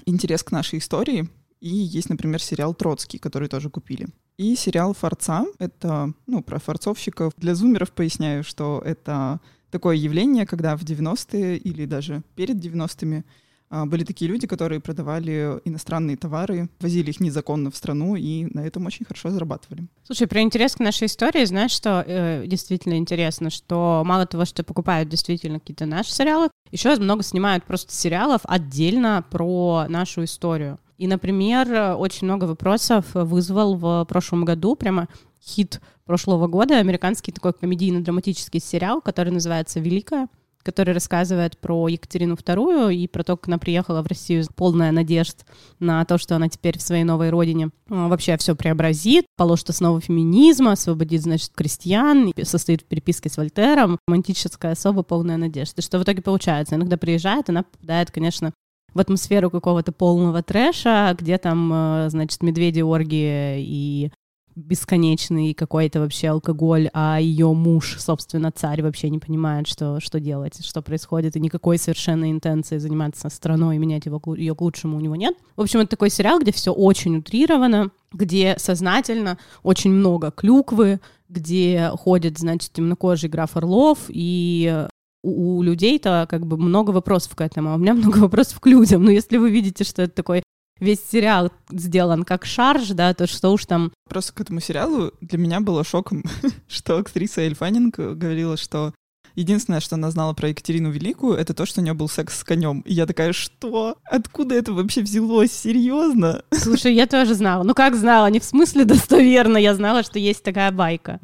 интерес 0.05 0.43
к 0.43 0.51
нашей 0.51 0.79
истории. 0.79 1.29
И 1.59 1.67
есть, 1.67 2.09
например, 2.09 2.41
сериал 2.41 2.73
«Троцкий», 2.73 3.17
который 3.17 3.49
тоже 3.49 3.69
купили. 3.69 4.07
И 4.37 4.55
сериал 4.55 4.93
«Форца»— 4.93 5.45
это, 5.59 6.13
ну, 6.25 6.41
про 6.41 6.59
форцовщиков. 6.59 7.33
Для 7.35 7.55
зумеров 7.55 7.91
поясняю, 7.91 8.43
что 8.45 8.81
это 8.85 9.41
такое 9.71 9.95
явление, 9.95 10.45
когда 10.45 10.75
в 10.75 10.83
90-е 10.83 11.57
или 11.57 11.85
даже 11.85 12.23
перед 12.35 12.57
90-ми 12.57 13.23
а, 13.69 13.85
были 13.85 14.03
такие 14.03 14.29
люди, 14.29 14.47
которые 14.47 14.79
продавали 14.79 15.59
иностранные 15.63 16.17
товары, 16.17 16.69
возили 16.79 17.11
их 17.11 17.19
незаконно 17.19 17.69
в 17.69 17.75
страну 17.75 18.15
и 18.15 18.45
на 18.53 18.61
этом 18.61 18.85
очень 18.85 19.05
хорошо 19.05 19.29
зарабатывали. 19.29 19.87
Слушай, 20.03 20.27
про 20.27 20.41
интерес 20.41 20.75
к 20.75 20.79
нашей 20.79 21.05
истории, 21.05 21.45
знаешь, 21.45 21.71
что 21.71 22.03
э, 22.05 22.45
действительно 22.47 22.97
интересно, 22.97 23.49
что 23.49 24.03
мало 24.05 24.25
того, 24.25 24.45
что 24.45 24.63
покупают 24.63 25.09
действительно 25.09 25.59
какие-то 25.59 25.85
наши 25.85 26.11
сериалы, 26.11 26.49
еще 26.71 26.95
много 26.95 27.23
снимают 27.23 27.63
просто 27.63 27.93
сериалов 27.93 28.41
отдельно 28.43 29.23
про 29.29 29.85
нашу 29.87 30.23
историю. 30.23 30.79
И, 30.97 31.07
например, 31.07 31.95
очень 31.97 32.27
много 32.27 32.43
вопросов 32.43 33.05
вызвал 33.13 33.75
в 33.75 34.05
прошлом 34.09 34.43
году 34.43 34.75
прямо 34.75 35.07
хит 35.41 35.81
прошлого 36.05 36.47
года, 36.47 36.77
американский 36.77 37.31
такой 37.31 37.53
комедийно-драматический 37.53 38.59
сериал, 38.59 39.01
который 39.01 39.31
называется 39.31 39.79
«Великая», 39.79 40.27
который 40.63 40.93
рассказывает 40.93 41.57
про 41.57 41.87
Екатерину 41.87 42.35
II 42.35 42.93
и 42.93 43.07
про 43.07 43.23
то, 43.23 43.37
как 43.37 43.47
она 43.47 43.57
приехала 43.57 44.01
в 44.01 44.07
Россию 44.07 44.45
полная 44.55 44.91
надежд 44.91 45.45
на 45.79 46.03
то, 46.05 46.17
что 46.17 46.35
она 46.35 46.49
теперь 46.49 46.77
в 46.77 46.81
своей 46.81 47.03
новой 47.03 47.29
родине 47.29 47.69
а, 47.89 48.07
вообще 48.07 48.35
все 48.37 48.55
преобразит, 48.55 49.25
положит 49.37 49.69
основу 49.69 49.99
феминизма, 49.99 50.73
освободит, 50.73 51.21
значит, 51.21 51.51
крестьян, 51.55 52.33
состоит 52.43 52.81
в 52.81 52.85
переписке 52.85 53.29
с 53.29 53.37
Вольтером, 53.37 53.97
романтическая 54.07 54.73
особа, 54.73 55.03
полная 55.03 55.37
надежд. 55.37 55.77
И 55.77 55.81
что 55.81 55.97
в 55.97 56.03
итоге 56.03 56.21
получается? 56.21 56.75
Иногда 56.75 56.97
приезжает, 56.97 57.49
она 57.49 57.63
попадает, 57.63 58.11
конечно, 58.11 58.53
в 58.93 58.99
атмосферу 58.99 59.49
какого-то 59.49 59.91
полного 59.91 60.41
трэша, 60.43 61.15
где 61.17 61.37
там, 61.37 61.71
э, 61.71 62.09
значит, 62.09 62.41
медведи, 62.41 62.81
оргии 62.81 63.61
и 63.61 64.11
бесконечный 64.59 65.53
какой-то 65.53 65.99
вообще 65.99 66.29
алкоголь, 66.29 66.89
а 66.93 67.19
ее 67.19 67.53
муж, 67.53 67.97
собственно, 67.99 68.51
царь 68.51 68.81
вообще 68.81 69.09
не 69.09 69.19
понимает, 69.19 69.67
что, 69.67 69.99
что 69.99 70.19
делать, 70.19 70.65
что 70.65 70.81
происходит, 70.81 71.35
и 71.35 71.39
никакой 71.39 71.77
совершенно 71.77 72.29
интенции 72.29 72.77
заниматься 72.77 73.29
страной 73.29 73.77
и 73.77 73.79
менять 73.79 74.05
его, 74.05 74.21
ее 74.35 74.55
к 74.55 74.61
лучшему 74.61 74.97
у 74.97 74.99
него 74.99 75.15
нет. 75.15 75.35
В 75.55 75.61
общем, 75.61 75.79
это 75.79 75.91
такой 75.91 76.09
сериал, 76.09 76.39
где 76.39 76.51
все 76.51 76.71
очень 76.71 77.17
утрировано, 77.17 77.91
где 78.11 78.55
сознательно 78.57 79.37
очень 79.63 79.91
много 79.91 80.31
клюквы, 80.31 80.99
где 81.29 81.91
ходит, 81.93 82.37
значит, 82.37 82.71
темнокожий 82.73 83.29
граф 83.29 83.55
Орлов, 83.55 83.99
и 84.09 84.87
у, 85.23 85.61
людей-то 85.61 86.27
как 86.29 86.45
бы 86.45 86.57
много 86.57 86.91
вопросов 86.91 87.35
к 87.35 87.41
этому, 87.41 87.71
а 87.71 87.75
у 87.75 87.77
меня 87.77 87.93
много 87.95 88.17
вопросов 88.17 88.59
к 88.59 88.67
людям. 88.67 89.03
Но 89.03 89.11
если 89.11 89.37
вы 89.37 89.51
видите, 89.51 89.83
что 89.83 90.01
это 90.01 90.13
такой 90.13 90.43
весь 90.79 90.99
сериал 91.11 91.51
сделан 91.69 92.23
как 92.23 92.45
шарж, 92.45 92.89
да, 92.89 93.13
то 93.13 93.27
что 93.27 93.49
уж 93.51 93.65
там... 93.65 93.91
Просто 94.07 94.33
к 94.33 94.41
этому 94.41 94.59
сериалу 94.59 95.11
для 95.21 95.37
меня 95.37 95.59
было 95.59 95.83
шоком, 95.83 96.23
что 96.67 96.97
актриса 96.97 97.41
Эль 97.41 97.55
Фаннинг 97.55 97.95
говорила, 97.97 98.57
что 98.57 98.93
Единственное, 99.35 99.79
что 99.79 99.95
она 99.95 100.11
знала 100.11 100.33
про 100.33 100.49
Екатерину 100.49 100.89
Великую, 100.91 101.35
это 101.35 101.53
то, 101.53 101.65
что 101.65 101.79
у 101.79 101.83
нее 101.83 101.93
был 101.93 102.09
секс 102.09 102.39
с 102.39 102.43
конем. 102.43 102.81
И 102.81 102.93
я 102.93 103.05
такая, 103.05 103.31
что? 103.31 103.97
Откуда 104.03 104.55
это 104.55 104.73
вообще 104.73 105.01
взялось? 105.01 105.53
Серьезно? 105.53 106.43
Слушай, 106.51 106.93
я 106.93 107.07
тоже 107.07 107.35
знала. 107.35 107.63
Ну 107.63 107.73
как 107.73 107.95
знала? 107.95 108.27
Не 108.27 108.41
в 108.41 108.43
смысле 108.43 108.83
достоверно. 108.83 109.57
Я 109.57 109.75
знала, 109.75 110.03
что 110.03 110.19
есть 110.19 110.43
такая 110.43 110.71
байка. 110.71 111.21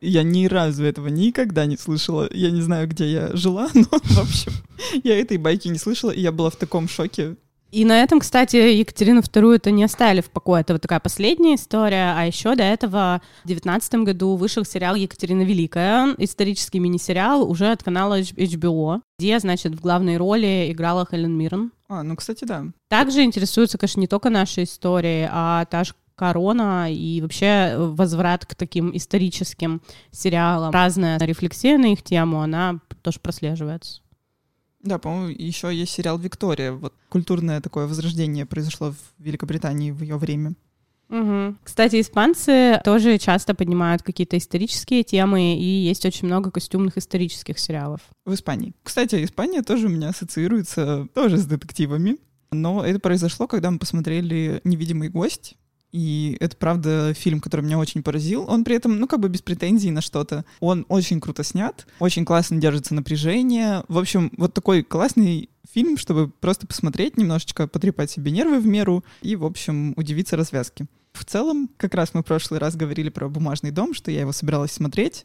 Я 0.00 0.22
ни 0.22 0.46
разу 0.46 0.84
этого 0.84 1.08
никогда 1.08 1.66
не 1.66 1.76
слышала. 1.76 2.28
Я 2.32 2.50
не 2.50 2.60
знаю, 2.60 2.86
где 2.88 3.10
я 3.10 3.34
жила, 3.34 3.68
но, 3.74 3.88
в 3.90 4.18
общем, 4.18 4.52
я 5.02 5.18
этой 5.18 5.38
байки 5.38 5.68
не 5.68 5.78
слышала, 5.78 6.10
и 6.10 6.20
я 6.20 6.32
была 6.32 6.50
в 6.50 6.56
таком 6.56 6.88
шоке. 6.88 7.36
И 7.70 7.84
на 7.84 8.02
этом, 8.02 8.20
кстати, 8.20 8.56
Екатерину 8.56 9.20
II 9.20 9.56
это 9.56 9.70
не 9.70 9.84
оставили 9.84 10.20
в 10.20 10.30
покое. 10.30 10.60
Это 10.60 10.74
вот 10.74 10.82
такая 10.82 11.00
последняя 11.00 11.56
история. 11.56 12.14
А 12.16 12.24
еще 12.24 12.54
до 12.54 12.62
этого 12.62 13.20
в 13.44 13.48
девятнадцатом 13.48 14.04
году 14.04 14.36
вышел 14.36 14.64
сериал 14.64 14.94
«Екатерина 14.94 15.42
Великая», 15.42 16.14
исторический 16.18 16.78
мини-сериал 16.78 17.48
уже 17.48 17.72
от 17.72 17.82
канала 17.82 18.20
HBO, 18.20 19.00
где, 19.18 19.38
значит, 19.38 19.74
в 19.74 19.80
главной 19.80 20.16
роли 20.16 20.68
играла 20.70 21.06
Хелен 21.10 21.36
Миррен. 21.36 21.72
А, 21.88 22.02
ну, 22.02 22.16
кстати, 22.16 22.44
да. 22.44 22.64
Также 22.88 23.22
интересуется, 23.22 23.78
конечно, 23.78 24.00
не 24.00 24.06
только 24.06 24.30
нашей 24.30 24.64
историей, 24.64 25.28
а 25.30 25.64
та 25.66 25.84
же 25.84 25.94
корона 26.16 26.90
и 26.90 27.20
вообще 27.20 27.74
возврат 27.76 28.46
к 28.46 28.54
таким 28.54 28.96
историческим 28.96 29.82
сериалам. 30.10 30.72
Разная 30.72 31.18
рефлексия 31.18 31.78
на 31.78 31.92
их 31.92 32.02
тему, 32.02 32.40
она 32.40 32.80
тоже 33.02 33.20
прослеживается. 33.20 34.00
Да, 34.86 34.98
по-моему, 34.98 35.28
еще 35.28 35.74
есть 35.74 35.92
сериал 35.92 36.16
«Виктория». 36.18 36.72
Вот 36.72 36.94
культурное 37.08 37.60
такое 37.60 37.86
возрождение 37.86 38.46
произошло 38.46 38.92
в 38.92 39.22
Великобритании 39.22 39.90
в 39.90 40.00
ее 40.00 40.16
время. 40.16 40.54
Угу. 41.08 41.56
Кстати, 41.62 42.00
испанцы 42.00 42.80
тоже 42.84 43.18
часто 43.18 43.54
поднимают 43.54 44.02
какие-то 44.02 44.38
исторические 44.38 45.04
темы, 45.04 45.56
и 45.56 45.64
есть 45.64 46.04
очень 46.04 46.26
много 46.26 46.50
костюмных 46.50 46.96
исторических 46.98 47.58
сериалов. 47.58 48.00
В 48.24 48.34
Испании. 48.34 48.74
Кстати, 48.82 49.24
Испания 49.24 49.62
тоже 49.62 49.86
у 49.86 49.90
меня 49.90 50.08
ассоциируется 50.08 51.08
тоже 51.14 51.36
с 51.36 51.46
детективами. 51.46 52.18
Но 52.52 52.84
это 52.84 53.00
произошло, 53.00 53.48
когда 53.48 53.70
мы 53.70 53.78
посмотрели 53.78 54.60
«Невидимый 54.64 55.08
гость». 55.08 55.56
И 55.92 56.36
это, 56.40 56.56
правда, 56.56 57.14
фильм, 57.14 57.40
который 57.40 57.62
меня 57.62 57.78
очень 57.78 58.02
поразил. 58.02 58.44
Он 58.48 58.64
при 58.64 58.76
этом, 58.76 58.98
ну, 58.98 59.06
как 59.06 59.20
бы 59.20 59.28
без 59.28 59.42
претензий 59.42 59.90
на 59.90 60.00
что-то. 60.00 60.44
Он 60.60 60.84
очень 60.88 61.20
круто 61.20 61.44
снят, 61.44 61.86
очень 62.00 62.24
классно 62.24 62.58
держится 62.58 62.94
напряжение. 62.94 63.84
В 63.88 63.98
общем, 63.98 64.30
вот 64.36 64.52
такой 64.52 64.82
классный 64.82 65.48
фильм, 65.72 65.96
чтобы 65.96 66.28
просто 66.28 66.66
посмотреть, 66.66 67.16
немножечко 67.16 67.66
потрепать 67.66 68.10
себе 68.10 68.30
нервы 68.30 68.60
в 68.60 68.66
меру 68.66 69.04
и, 69.22 69.36
в 69.36 69.44
общем, 69.44 69.94
удивиться 69.96 70.36
развязке. 70.36 70.86
В 71.16 71.24
целом, 71.24 71.70
как 71.78 71.94
раз 71.94 72.12
мы 72.12 72.20
в 72.20 72.26
прошлый 72.26 72.60
раз 72.60 72.76
говорили 72.76 73.08
про 73.08 73.28
«Бумажный 73.28 73.70
дом», 73.70 73.94
что 73.94 74.10
я 74.10 74.20
его 74.20 74.32
собиралась 74.32 74.72
смотреть. 74.72 75.24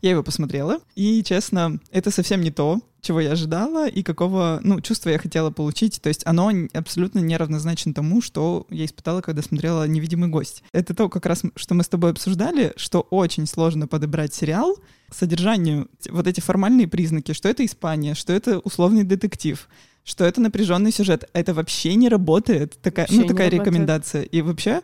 Я 0.00 0.10
его 0.10 0.22
посмотрела, 0.22 0.78
и, 0.94 1.22
честно, 1.24 1.80
это 1.90 2.12
совсем 2.12 2.42
не 2.42 2.52
то, 2.52 2.80
чего 3.00 3.20
я 3.20 3.32
ожидала 3.32 3.88
и 3.88 4.04
какого, 4.04 4.60
ну, 4.62 4.80
чувства 4.80 5.10
я 5.10 5.18
хотела 5.18 5.50
получить. 5.50 6.00
То 6.00 6.08
есть 6.08 6.24
оно 6.24 6.52
абсолютно 6.72 7.18
не 7.18 7.36
равнозначно 7.36 7.92
тому, 7.92 8.22
что 8.22 8.66
я 8.70 8.84
испытала, 8.84 9.20
когда 9.20 9.42
смотрела 9.42 9.86
«Невидимый 9.88 10.28
гость». 10.28 10.62
Это 10.72 10.94
то, 10.94 11.08
как 11.08 11.26
раз, 11.26 11.42
что 11.56 11.74
мы 11.74 11.82
с 11.82 11.88
тобой 11.88 12.12
обсуждали, 12.12 12.72
что 12.76 13.00
очень 13.00 13.46
сложно 13.48 13.88
подобрать 13.88 14.32
сериал, 14.32 14.76
содержанию 15.10 15.88
вот 16.08 16.28
эти 16.28 16.38
формальные 16.38 16.86
признаки, 16.86 17.32
что 17.32 17.48
это 17.48 17.66
Испания, 17.66 18.14
что 18.14 18.32
это 18.32 18.60
условный 18.60 19.02
детектив, 19.02 19.68
что 20.04 20.24
это 20.24 20.40
напряженный 20.40 20.92
сюжет. 20.92 21.28
Это 21.32 21.54
вообще 21.54 21.94
не 21.96 22.08
работает. 22.08 22.78
Такая, 22.80 23.08
ну, 23.10 23.24
такая 23.24 23.48
рекомендация. 23.48 24.22
И 24.22 24.40
вообще 24.40 24.82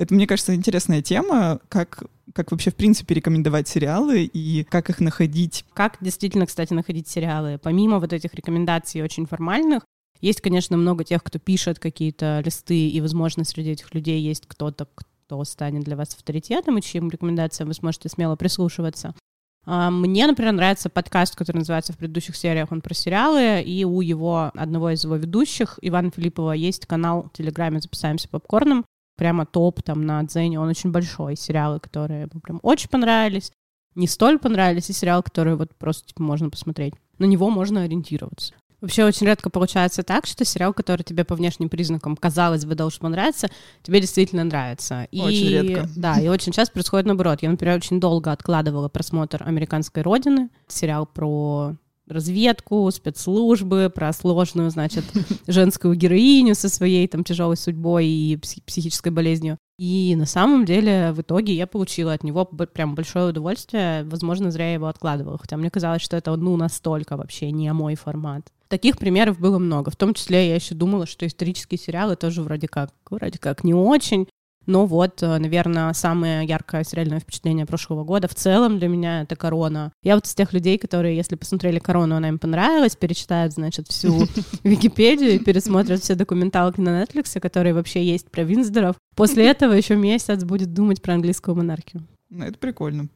это, 0.00 0.14
мне 0.14 0.26
кажется, 0.26 0.54
интересная 0.54 1.02
тема, 1.02 1.60
как 1.68 2.04
как 2.32 2.52
вообще, 2.52 2.70
в 2.70 2.76
принципе, 2.76 3.14
рекомендовать 3.14 3.66
сериалы 3.66 4.22
и 4.22 4.62
как 4.62 4.88
их 4.88 5.00
находить. 5.00 5.64
Как 5.74 5.98
действительно, 6.00 6.46
кстати, 6.46 6.72
находить 6.72 7.08
сериалы? 7.08 7.58
Помимо 7.60 7.98
вот 7.98 8.12
этих 8.12 8.32
рекомендаций 8.34 9.02
очень 9.02 9.26
формальных, 9.26 9.82
есть, 10.20 10.40
конечно, 10.40 10.76
много 10.76 11.02
тех, 11.02 11.24
кто 11.24 11.40
пишет 11.40 11.80
какие-то 11.80 12.40
листы, 12.44 12.88
и, 12.88 13.00
возможно, 13.00 13.44
среди 13.44 13.70
этих 13.70 13.92
людей 13.94 14.20
есть 14.20 14.44
кто-то, 14.46 14.86
кто 14.94 15.42
станет 15.42 15.82
для 15.82 15.96
вас 15.96 16.14
авторитетом, 16.14 16.78
и 16.78 16.82
чьим 16.82 17.10
рекомендациям 17.10 17.68
вы 17.68 17.74
сможете 17.74 18.08
смело 18.08 18.36
прислушиваться. 18.36 19.14
А, 19.66 19.90
мне, 19.90 20.26
например, 20.26 20.52
нравится 20.52 20.88
подкаст, 20.88 21.34
который 21.34 21.58
называется 21.58 21.92
в 21.92 21.98
предыдущих 21.98 22.36
сериях, 22.36 22.70
он 22.70 22.80
про 22.80 22.94
сериалы, 22.94 23.60
и 23.60 23.84
у 23.84 24.00
его, 24.00 24.52
одного 24.54 24.90
из 24.90 25.02
его 25.04 25.16
ведущих, 25.16 25.78
Ивана 25.82 26.10
Филиппова, 26.10 26.52
есть 26.52 26.86
канал 26.86 27.24
в 27.24 27.36
Телеграме 27.36 27.80
«Записаемся 27.80 28.28
попкорном», 28.28 28.84
прямо 29.20 29.44
топ 29.44 29.82
там 29.82 30.06
на 30.06 30.22
Дзене, 30.22 30.58
он 30.58 30.70
очень 30.70 30.90
большой, 30.90 31.36
сериалы, 31.36 31.78
которые 31.78 32.26
прям 32.42 32.58
очень 32.62 32.88
понравились, 32.88 33.52
не 33.94 34.06
столь 34.06 34.38
понравились, 34.38 34.88
и 34.88 34.94
сериалы, 34.94 35.22
которые 35.22 35.56
вот 35.56 35.74
просто 35.76 36.08
типа, 36.08 36.22
можно 36.22 36.48
посмотреть. 36.48 36.94
На 37.18 37.26
него 37.26 37.50
можно 37.50 37.82
ориентироваться. 37.82 38.54
Вообще 38.80 39.04
очень 39.04 39.26
редко 39.26 39.50
получается 39.50 40.02
так, 40.02 40.24
что 40.24 40.46
сериал, 40.46 40.72
который 40.72 41.02
тебе 41.02 41.24
по 41.24 41.34
внешним 41.34 41.68
признакам, 41.68 42.16
казалось 42.16 42.64
бы, 42.64 42.74
должен 42.74 43.00
понравиться, 43.00 43.50
тебе 43.82 44.00
действительно 44.00 44.42
нравится. 44.42 45.06
И, 45.10 45.20
очень 45.20 45.48
редко. 45.50 45.86
Да, 45.96 46.18
и 46.18 46.28
очень 46.28 46.52
часто 46.52 46.72
происходит 46.72 47.04
наоборот. 47.04 47.42
Я, 47.42 47.50
например, 47.50 47.76
очень 47.76 48.00
долго 48.00 48.32
откладывала 48.32 48.88
просмотр 48.88 49.42
«Американской 49.42 50.02
родины», 50.02 50.48
сериал 50.66 51.04
про 51.04 51.76
разведку, 52.10 52.90
спецслужбы, 52.90 53.90
про 53.94 54.12
сложную, 54.12 54.70
значит, 54.70 55.04
женскую 55.46 55.94
героиню 55.94 56.54
со 56.54 56.68
своей 56.68 57.06
там 57.08 57.24
тяжелой 57.24 57.56
судьбой 57.56 58.06
и 58.06 58.36
психической 58.36 59.12
болезнью. 59.12 59.58
И 59.78 60.14
на 60.14 60.26
самом 60.26 60.66
деле 60.66 61.12
в 61.12 61.22
итоге 61.22 61.54
я 61.54 61.66
получила 61.66 62.12
от 62.12 62.22
него 62.22 62.44
прям 62.44 62.94
большое 62.94 63.30
удовольствие. 63.30 64.04
Возможно, 64.04 64.50
зря 64.50 64.66
я 64.68 64.74
его 64.74 64.88
откладывала, 64.88 65.38
хотя 65.38 65.56
мне 65.56 65.70
казалось, 65.70 66.02
что 66.02 66.18
это 66.18 66.36
ну 66.36 66.56
настолько 66.56 67.16
вообще 67.16 67.50
не 67.50 67.72
мой 67.72 67.94
формат. 67.94 68.42
Таких 68.68 68.98
примеров 68.98 69.40
было 69.40 69.58
много. 69.58 69.90
В 69.90 69.96
том 69.96 70.14
числе 70.14 70.48
я 70.48 70.54
еще 70.54 70.74
думала, 70.74 71.06
что 71.06 71.26
исторические 71.26 71.78
сериалы 71.78 72.14
тоже 72.14 72.42
вроде 72.42 72.68
как, 72.68 72.90
вроде 73.10 73.38
как 73.38 73.64
не 73.64 73.72
очень. 73.74 74.28
Но 74.66 74.86
вот, 74.86 75.22
э, 75.22 75.38
наверное, 75.38 75.92
самое 75.94 76.44
яркое 76.46 76.84
сериальное 76.84 77.20
впечатление 77.20 77.66
прошлого 77.66 78.04
года 78.04 78.28
в 78.28 78.34
целом 78.34 78.78
для 78.78 78.88
меня— 78.88 79.22
это 79.22 79.34
«Корона». 79.36 79.92
Я 80.02 80.14
вот 80.14 80.26
из 80.26 80.34
тех 80.34 80.52
людей, 80.52 80.78
которые, 80.78 81.16
если 81.16 81.36
посмотрели 81.36 81.78
«Корону», 81.78 82.16
она 82.16 82.28
им 82.28 82.38
понравилась, 82.38 82.94
перечитают, 82.94 83.54
значит, 83.54 83.88
всю 83.88 84.26
Википедию 84.64 85.32
и 85.32 85.38
пересмотрят 85.38 86.02
все 86.02 86.14
документалки 86.14 86.80
на 86.80 87.02
Netflix, 87.02 87.40
которые 87.40 87.74
вообще 87.74 88.04
есть 88.04 88.30
про 88.30 88.42
Винсдоров. 88.42 88.96
После 89.16 89.46
этого 89.46 89.72
еще 89.72 89.96
месяц 89.96 90.44
будет 90.44 90.72
думать 90.74 91.00
про 91.00 91.14
английскую 91.14 91.56
монархию. 91.56 92.06
Ну, 92.28 92.44
это 92.44 92.58
прикольно. 92.58 93.08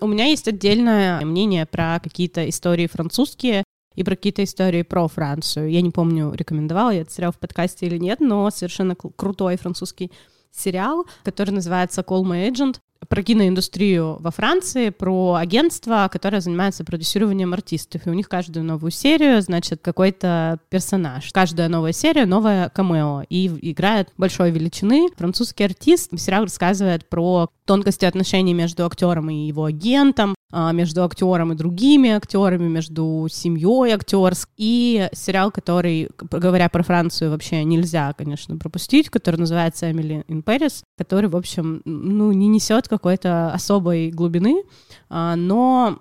У 0.00 0.06
меня 0.08 0.26
есть 0.26 0.48
отдельное 0.48 1.24
мнение 1.24 1.64
про 1.64 2.00
какие-то 2.02 2.48
истории 2.48 2.88
французские, 2.88 3.62
и 3.94 4.04
про 4.04 4.16
какие-то 4.16 4.42
истории 4.44 4.82
про 4.82 5.06
Францию. 5.08 5.70
Я 5.70 5.82
не 5.82 5.90
помню, 5.90 6.32
рекомендовала 6.32 6.90
я 6.90 7.02
этот 7.02 7.12
сериал 7.12 7.32
в 7.32 7.38
подкасте 7.38 7.86
или 7.86 7.98
нет, 7.98 8.20
но 8.20 8.50
совершенно 8.50 8.94
крутой 8.94 9.56
французский 9.56 10.10
сериал, 10.52 11.06
который 11.24 11.50
называется 11.50 12.02
Call 12.02 12.22
My 12.22 12.48
Agent 12.48 12.76
про 13.08 13.22
киноиндустрию 13.22 14.16
во 14.20 14.30
Франции, 14.30 14.90
про 14.90 15.34
агентство, 15.34 16.08
которое 16.10 16.40
занимается 16.40 16.84
продюсированием 16.84 17.52
артистов. 17.52 18.06
И 18.06 18.10
у 18.10 18.14
них 18.14 18.28
каждую 18.28 18.64
новую 18.64 18.90
серию, 18.90 19.42
значит, 19.42 19.80
какой-то 19.82 20.58
персонаж. 20.68 21.30
Каждая 21.32 21.68
новая 21.68 21.92
серия— 21.92 22.24
новая 22.26 22.68
камео. 22.68 23.24
И 23.28 23.48
играет 23.70 24.10
большой 24.16 24.50
величины 24.50 25.08
французский 25.16 25.64
артист. 25.64 26.10
Сериал 26.16 26.44
рассказывает 26.44 27.08
про 27.08 27.48
тонкости 27.64 28.04
отношений 28.04 28.54
между 28.54 28.86
актером 28.86 29.30
и 29.30 29.46
его 29.46 29.64
агентом, 29.64 30.34
между 30.52 31.04
актером 31.04 31.52
и 31.52 31.56
другими 31.56 32.10
актерами, 32.10 32.68
между 32.68 33.26
семьей 33.30 33.94
актерской. 33.94 34.52
И 34.56 35.08
сериал, 35.12 35.50
который, 35.50 36.10
говоря 36.18 36.68
про 36.68 36.82
Францию, 36.82 37.30
вообще 37.30 37.64
нельзя, 37.64 38.12
конечно, 38.12 38.56
пропустить, 38.56 39.08
который 39.10 39.36
называется 39.36 39.90
«Эмили 39.90 40.24
in 40.28 40.44
Paris», 40.44 40.82
который, 40.96 41.28
в 41.28 41.36
общем, 41.36 41.82
ну, 41.84 42.32
не 42.32 42.48
несет 42.48 42.88
какой-то 42.88 43.52
особой 43.52 44.10
глубины, 44.10 44.62
а, 45.08 45.36
но 45.36 45.98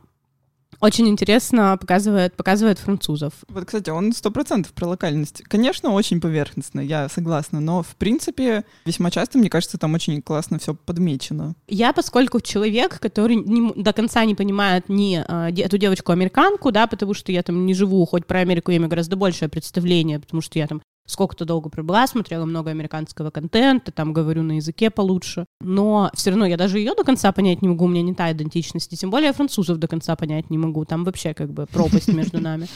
очень 0.82 1.08
интересно 1.08 1.78
показывает, 1.80 2.36
показывает 2.36 2.80
французов. 2.80 3.34
Вот, 3.48 3.66
кстати, 3.66 3.90
он 3.90 4.14
сто 4.14 4.32
процентов 4.32 4.74
про 4.74 4.88
локальность. 4.88 5.44
Конечно, 5.44 5.92
очень 5.92 6.20
поверхностно, 6.20 6.80
я 6.80 7.08
согласна, 7.08 7.60
но, 7.60 7.84
в 7.84 7.96
принципе, 7.96 8.66
весьма 8.86 9.12
часто, 9.12 9.38
мне 9.38 9.50
кажется, 9.50 9.78
там 9.78 9.94
очень 9.94 10.22
классно 10.22 10.60
все 10.60 10.74
подмечено. 10.74 11.56
Я, 11.68 11.94
поскольку 11.94 12.42
человек, 12.42 13.00
который 13.00 13.36
не, 13.36 13.72
до 13.76 13.94
конца 13.94 14.26
не 14.26 14.36
понимает 14.36 14.90
ни 14.90 15.24
э, 15.26 15.62
эту 15.62 15.78
девочку-американку, 15.78 16.72
да, 16.72 16.88
потому 16.88 17.14
что 17.14 17.32
я 17.32 17.44
там 17.44 17.66
не 17.66 17.74
живу, 17.74 18.06
хоть 18.06 18.26
про 18.26 18.40
Америку 18.40 18.72
я 18.72 18.78
имею 18.78 18.90
гораздо 18.90 19.16
большее 19.16 19.50
представление, 19.50 20.20
потому 20.20 20.42
что 20.42 20.60
я 20.60 20.68
там 20.68 20.82
сколько-то 21.12 21.46
долго 21.46 21.70
пробыла, 21.70 22.08
смотрела 22.08 22.46
много 22.46 22.72
американского 22.72 23.30
контента, 23.30 23.92
там 23.92 24.14
говорю 24.14 24.44
на 24.44 24.54
языке 24.54 24.90
получше, 24.90 25.46
но 25.60 26.10
все 26.14 26.32
равно 26.32 26.46
я 26.46 26.58
даже 26.58 26.80
ее 26.80 26.96
до 26.96 27.04
конца 27.04 27.32
понять 27.32 27.62
не 27.62 27.68
могу, 27.68 27.86
у 27.86 27.88
меня 27.88 28.02
не 28.02 28.14
та 28.14 28.32
идентичность, 28.32 28.92
и 28.94 28.98
тем 28.98 29.10
более 29.10 29.34
французов 29.34 29.78
до 29.78 29.88
конца 29.88 30.16
понять 30.16 30.50
не 30.50 30.58
могу, 30.58 30.86
там 30.86 31.04
вообще 31.04 31.34
как 31.34 31.52
бы 31.52 31.66
пропасть 31.68 32.08
между 32.08 32.40
нами. 32.42 32.68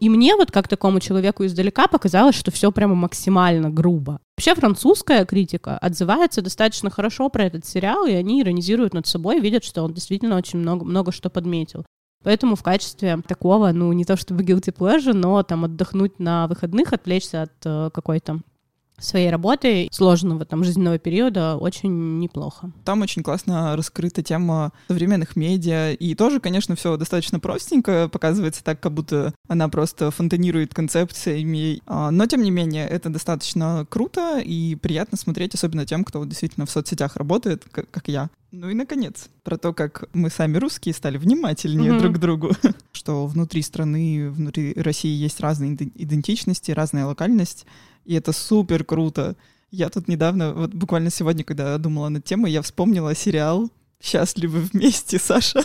И 0.00 0.08
мне 0.08 0.34
вот 0.34 0.50
как 0.50 0.68
такому 0.68 1.00
человеку 1.00 1.44
издалека 1.44 1.86
показалось, 1.86 2.34
что 2.34 2.50
все 2.50 2.72
прямо 2.72 2.94
максимально 2.94 3.70
грубо. 3.70 4.18
Вообще 4.36 4.54
французская 4.54 5.24
критика 5.24 5.78
отзывается 5.78 6.42
достаточно 6.42 6.90
хорошо 6.90 7.28
про 7.28 7.44
этот 7.44 7.64
сериал, 7.64 8.06
и 8.06 8.12
они 8.12 8.42
иронизируют 8.42 8.94
над 8.94 9.06
собой, 9.06 9.38
видят, 9.38 9.62
что 9.62 9.82
он 9.82 9.94
действительно 9.94 10.36
очень 10.36 10.58
много, 10.58 10.84
много 10.84 11.12
что 11.12 11.30
подметил. 11.30 11.84
Поэтому 12.22 12.56
в 12.56 12.62
качестве 12.62 13.18
такого, 13.26 13.72
ну, 13.72 13.92
не 13.92 14.04
то 14.04 14.16
чтобы 14.16 14.44
guilty 14.44 14.72
pleasure, 14.72 15.12
но 15.12 15.42
там 15.42 15.64
отдохнуть 15.64 16.18
на 16.18 16.46
выходных, 16.46 16.92
отвлечься 16.92 17.42
от 17.42 17.52
э, 17.64 17.90
какой-то 17.92 18.40
своей 19.02 19.30
работы 19.30 19.88
сложного 19.90 20.44
там 20.44 20.64
жизненного 20.64 20.98
периода 20.98 21.56
очень 21.56 22.18
неплохо. 22.18 22.72
Там 22.84 23.02
очень 23.02 23.22
классно 23.22 23.76
раскрыта 23.76 24.22
тема 24.22 24.72
современных 24.88 25.36
медиа, 25.36 25.92
и 25.92 26.14
тоже, 26.14 26.40
конечно, 26.40 26.76
все 26.76 26.96
достаточно 26.96 27.40
простенько, 27.40 28.08
показывается 28.08 28.64
так, 28.64 28.80
как 28.80 28.92
будто 28.92 29.34
она 29.48 29.68
просто 29.68 30.10
фонтанирует 30.10 30.74
концепциями, 30.74 31.80
а, 31.86 32.10
но, 32.10 32.26
тем 32.26 32.42
не 32.42 32.50
менее, 32.50 32.86
это 32.88 33.08
достаточно 33.10 33.86
круто 33.88 34.38
и 34.38 34.74
приятно 34.76 35.16
смотреть, 35.16 35.54
особенно 35.54 35.86
тем, 35.86 36.04
кто 36.04 36.24
действительно 36.24 36.66
в 36.66 36.70
соцсетях 36.70 37.16
работает, 37.16 37.64
как, 37.70 37.90
как 37.90 38.08
я. 38.08 38.30
Ну 38.52 38.68
и, 38.68 38.74
наконец, 38.74 39.30
про 39.44 39.56
то, 39.56 39.72
как 39.72 40.04
мы 40.12 40.28
сами 40.28 40.58
русские 40.58 40.94
стали 40.94 41.16
внимательнее 41.16 41.92
mm-hmm. 41.92 42.00
друг 42.00 42.16
к 42.16 42.18
другу. 42.18 42.50
Что 42.92 43.26
внутри 43.26 43.62
страны, 43.62 44.30
внутри 44.30 44.74
России 44.74 45.10
есть 45.10 45.40
разные 45.40 45.72
идентичности, 45.72 46.70
разная 46.70 47.06
локальность, 47.06 47.64
и 48.04 48.14
это 48.14 48.32
супер 48.32 48.84
круто. 48.84 49.36
Я 49.70 49.88
тут 49.88 50.08
недавно, 50.08 50.52
вот 50.52 50.74
буквально 50.74 51.10
сегодня, 51.10 51.44
когда 51.44 51.78
думала 51.78 52.08
над 52.08 52.24
темой, 52.24 52.52
я 52.52 52.62
вспомнила 52.62 53.14
сериал 53.14 53.70
«Счастливы 54.02 54.60
вместе, 54.60 55.18
Саша», 55.22 55.64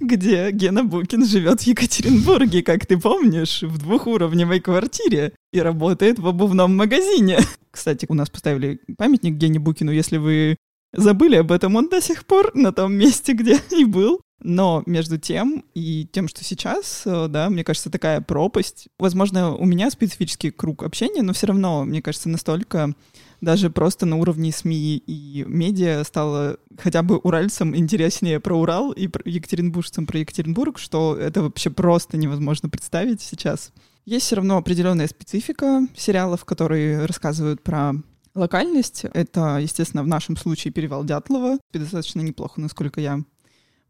где 0.00 0.50
Гена 0.50 0.84
Букин 0.84 1.24
живет 1.24 1.60
в 1.60 1.66
Екатеринбурге, 1.66 2.62
как 2.62 2.86
ты 2.86 2.98
помнишь, 2.98 3.62
в 3.62 3.78
двухуровневой 3.78 4.60
квартире 4.60 5.32
и 5.52 5.60
работает 5.60 6.18
в 6.18 6.26
обувном 6.26 6.76
магазине. 6.76 7.38
Кстати, 7.70 8.06
у 8.08 8.14
нас 8.14 8.30
поставили 8.30 8.80
памятник 8.96 9.34
Гене 9.34 9.58
Букину, 9.58 9.92
если 9.92 10.16
вы 10.16 10.56
забыли 10.92 11.36
об 11.36 11.52
этом, 11.52 11.76
он 11.76 11.88
до 11.88 12.00
сих 12.00 12.24
пор 12.24 12.54
на 12.54 12.72
том 12.72 12.94
месте, 12.94 13.32
где 13.32 13.60
и 13.70 13.84
был. 13.84 14.20
Но 14.44 14.82
между 14.84 15.16
тем 15.16 15.64
и 15.72 16.06
тем, 16.12 16.28
что 16.28 16.44
сейчас, 16.44 17.02
э, 17.06 17.28
да, 17.28 17.48
мне 17.48 17.64
кажется, 17.64 17.90
такая 17.90 18.20
пропасть. 18.20 18.88
Возможно, 18.98 19.54
у 19.54 19.64
меня 19.64 19.90
специфический 19.90 20.50
круг 20.50 20.82
общения, 20.82 21.22
но 21.22 21.32
все 21.32 21.46
равно, 21.46 21.82
мне 21.84 22.02
кажется, 22.02 22.28
настолько 22.28 22.92
даже 23.40 23.70
просто 23.70 24.04
на 24.04 24.16
уровне 24.16 24.52
СМИ 24.52 24.98
и 24.98 25.44
медиа 25.48 26.04
стало 26.04 26.58
хотя 26.78 27.02
бы 27.02 27.16
уральцам 27.16 27.74
интереснее 27.74 28.38
про 28.38 28.54
Урал 28.54 28.92
и 28.92 29.08
про 29.08 29.22
екатеринбуржцам 29.24 30.06
про 30.06 30.18
Екатеринбург, 30.18 30.78
что 30.78 31.16
это 31.16 31.42
вообще 31.42 31.70
просто 31.70 32.18
невозможно 32.18 32.68
представить 32.68 33.22
сейчас. 33.22 33.72
Есть 34.04 34.26
все 34.26 34.36
равно 34.36 34.58
определенная 34.58 35.08
специфика 35.08 35.88
сериалов, 35.96 36.44
которые 36.44 37.06
рассказывают 37.06 37.62
про 37.62 37.94
Локальность— 38.34 39.04
это, 39.14 39.58
естественно, 39.58 40.02
в 40.02 40.08
нашем 40.08 40.36
случае 40.36 40.72
перевал 40.72 41.04
Дятлова. 41.04 41.58
Достаточно 41.72 42.20
неплохо, 42.20 42.60
насколько 42.60 43.00
я 43.00 43.20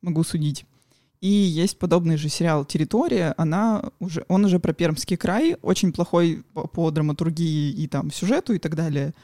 могу 0.05 0.23
судить. 0.23 0.65
И 1.21 1.29
есть 1.29 1.79
подобный 1.79 2.17
же 2.17 2.29
сериал 2.29 2.65
«Территория», 2.65 3.35
она 3.39 3.83
уже, 3.99 4.27
он 4.29 4.45
уже 4.45 4.59
про 4.59 4.75
Пермский 4.75 5.17
край, 5.17 5.57
очень 5.63 5.93
плохой 5.93 6.45
по, 6.53 6.67
по 6.67 6.91
драматургии 6.91 7.73
и 7.73 7.87
там 7.89 8.11
сюжету 8.11 8.53
и 8.53 8.59
так 8.59 8.75
далее. 8.75 9.15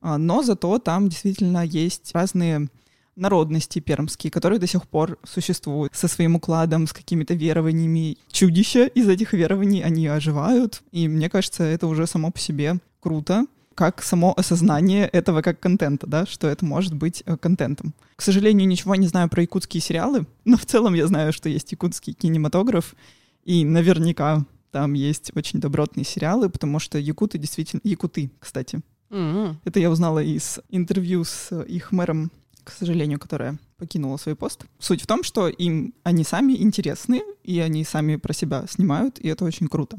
А, 0.00 0.16
но 0.16 0.42
зато 0.42 0.78
там 0.78 1.08
действительно 1.08 1.64
есть 1.64 2.10
разные 2.14 2.68
народности 3.16 3.80
пермские, 3.80 4.30
которые 4.30 4.58
до 4.58 4.66
сих 4.66 4.88
пор 4.88 5.18
существуют 5.24 5.94
со 5.94 6.08
своим 6.08 6.36
укладом, 6.36 6.86
с 6.86 6.92
какими-то 6.94 7.34
верованиями. 7.34 8.16
Чудища 8.30 8.86
из 8.86 9.08
этих 9.08 9.34
верований, 9.34 9.82
они 9.82 10.06
оживают, 10.06 10.82
и 10.92 11.08
мне 11.08 11.28
кажется, 11.28 11.64
это 11.64 11.86
уже 11.86 12.06
само 12.06 12.30
по 12.30 12.38
себе 12.38 12.78
круто 13.00 13.46
как 13.82 14.00
само 14.00 14.32
осознание 14.36 15.08
этого 15.08 15.42
как 15.42 15.58
контента, 15.58 16.06
да, 16.06 16.24
что 16.24 16.46
это 16.46 16.64
может 16.64 16.94
быть 16.94 17.24
э, 17.26 17.36
контентом. 17.36 17.94
К 18.14 18.22
сожалению, 18.22 18.68
ничего 18.68 18.94
не 18.94 19.08
знаю 19.08 19.28
про 19.28 19.42
якутские 19.42 19.80
сериалы, 19.80 20.24
но 20.44 20.56
в 20.56 20.64
целом 20.64 20.94
я 20.94 21.04
знаю, 21.08 21.32
что 21.32 21.48
есть 21.48 21.72
якутский 21.72 22.12
кинематограф, 22.12 22.94
и 23.42 23.64
наверняка 23.64 24.44
там 24.70 24.92
есть 24.92 25.32
очень 25.34 25.58
добротные 25.58 26.04
сериалы, 26.04 26.48
потому 26.48 26.78
что 26.78 26.96
якуты 26.96 27.38
действительно... 27.38 27.80
Якуты, 27.82 28.30
кстати. 28.38 28.82
Mm-hmm. 29.10 29.56
Это 29.64 29.80
я 29.80 29.90
узнала 29.90 30.20
из 30.22 30.60
интервью 30.70 31.24
с 31.24 31.52
их 31.64 31.90
мэром, 31.90 32.30
к 32.62 32.70
сожалению, 32.70 33.18
которая 33.18 33.58
покинула 33.78 34.16
свой 34.16 34.36
пост. 34.36 34.64
Суть 34.78 35.02
в 35.02 35.08
том, 35.08 35.24
что 35.24 35.48
им 35.48 35.92
они 36.04 36.22
сами 36.22 36.52
интересны, 36.52 37.22
и 37.42 37.58
они 37.58 37.82
сами 37.82 38.14
про 38.14 38.32
себя 38.32 38.64
снимают, 38.68 39.18
и 39.18 39.26
это 39.26 39.44
очень 39.44 39.66
круто. 39.66 39.98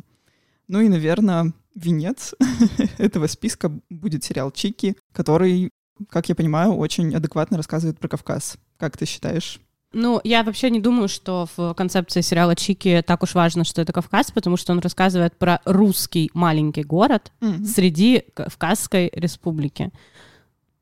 Ну 0.70 0.80
и, 0.80 0.88
наверное, 0.88 1.52
венец 1.76 2.36
этого 2.98 3.28
списка 3.28 3.72
будет 3.90 4.24
сериал 4.24 4.52
«Чики», 4.52 4.96
который, 5.12 5.72
как 6.10 6.30
я 6.30 6.36
понимаю, 6.36 6.74
очень 6.74 7.14
адекватно 7.14 7.58
рассказывает 7.58 8.00
про 8.00 8.08
Кавказ. 8.08 8.58
Как 8.78 8.98
ты 8.98 9.06
считаешь? 9.06 9.60
Ну, 9.94 10.20
я 10.24 10.44
вообще 10.44 10.72
не 10.72 10.80
думаю, 10.80 11.08
что 11.08 11.48
в 11.56 11.76
концепции 11.76 12.22
сериала 12.22 12.56
Чики 12.56 13.04
так 13.06 13.22
уж 13.22 13.36
важно, 13.36 13.64
что 13.64 13.82
это 13.82 13.94
Кавказ, 13.94 14.32
потому 14.32 14.58
что 14.58 14.74
он 14.74 14.80
рассказывает 14.80 15.38
про 15.38 15.62
русский 15.66 16.32
маленький 16.34 16.84
город 16.84 17.32
mm-hmm. 17.42 17.66
среди 17.66 18.24
Кавказской 18.34 19.12
республики. 19.14 19.92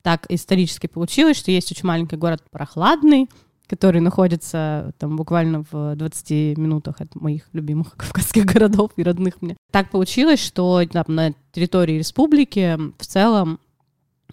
Так 0.01 0.25
исторически 0.29 0.87
получилось, 0.87 1.37
что 1.37 1.51
есть 1.51 1.71
очень 1.71 1.85
маленький 1.85 2.15
город 2.15 2.41
прохладный, 2.51 3.29
который 3.71 4.01
находится 4.01 4.93
там 4.97 5.15
буквально 5.15 5.63
в 5.71 5.95
20 5.95 6.57
минутах 6.57 6.99
от 6.99 7.15
моих 7.15 7.43
любимых 7.53 7.95
кавказских 7.97 8.43
городов 8.43 8.91
и 8.97 9.03
родных 9.03 9.41
мне. 9.41 9.55
Так 9.71 9.91
получилось, 9.91 10.43
что 10.43 10.83
там, 10.91 11.05
на 11.07 11.33
территории 11.53 11.97
республики 11.97 12.77
в 12.97 13.05
целом 13.05 13.61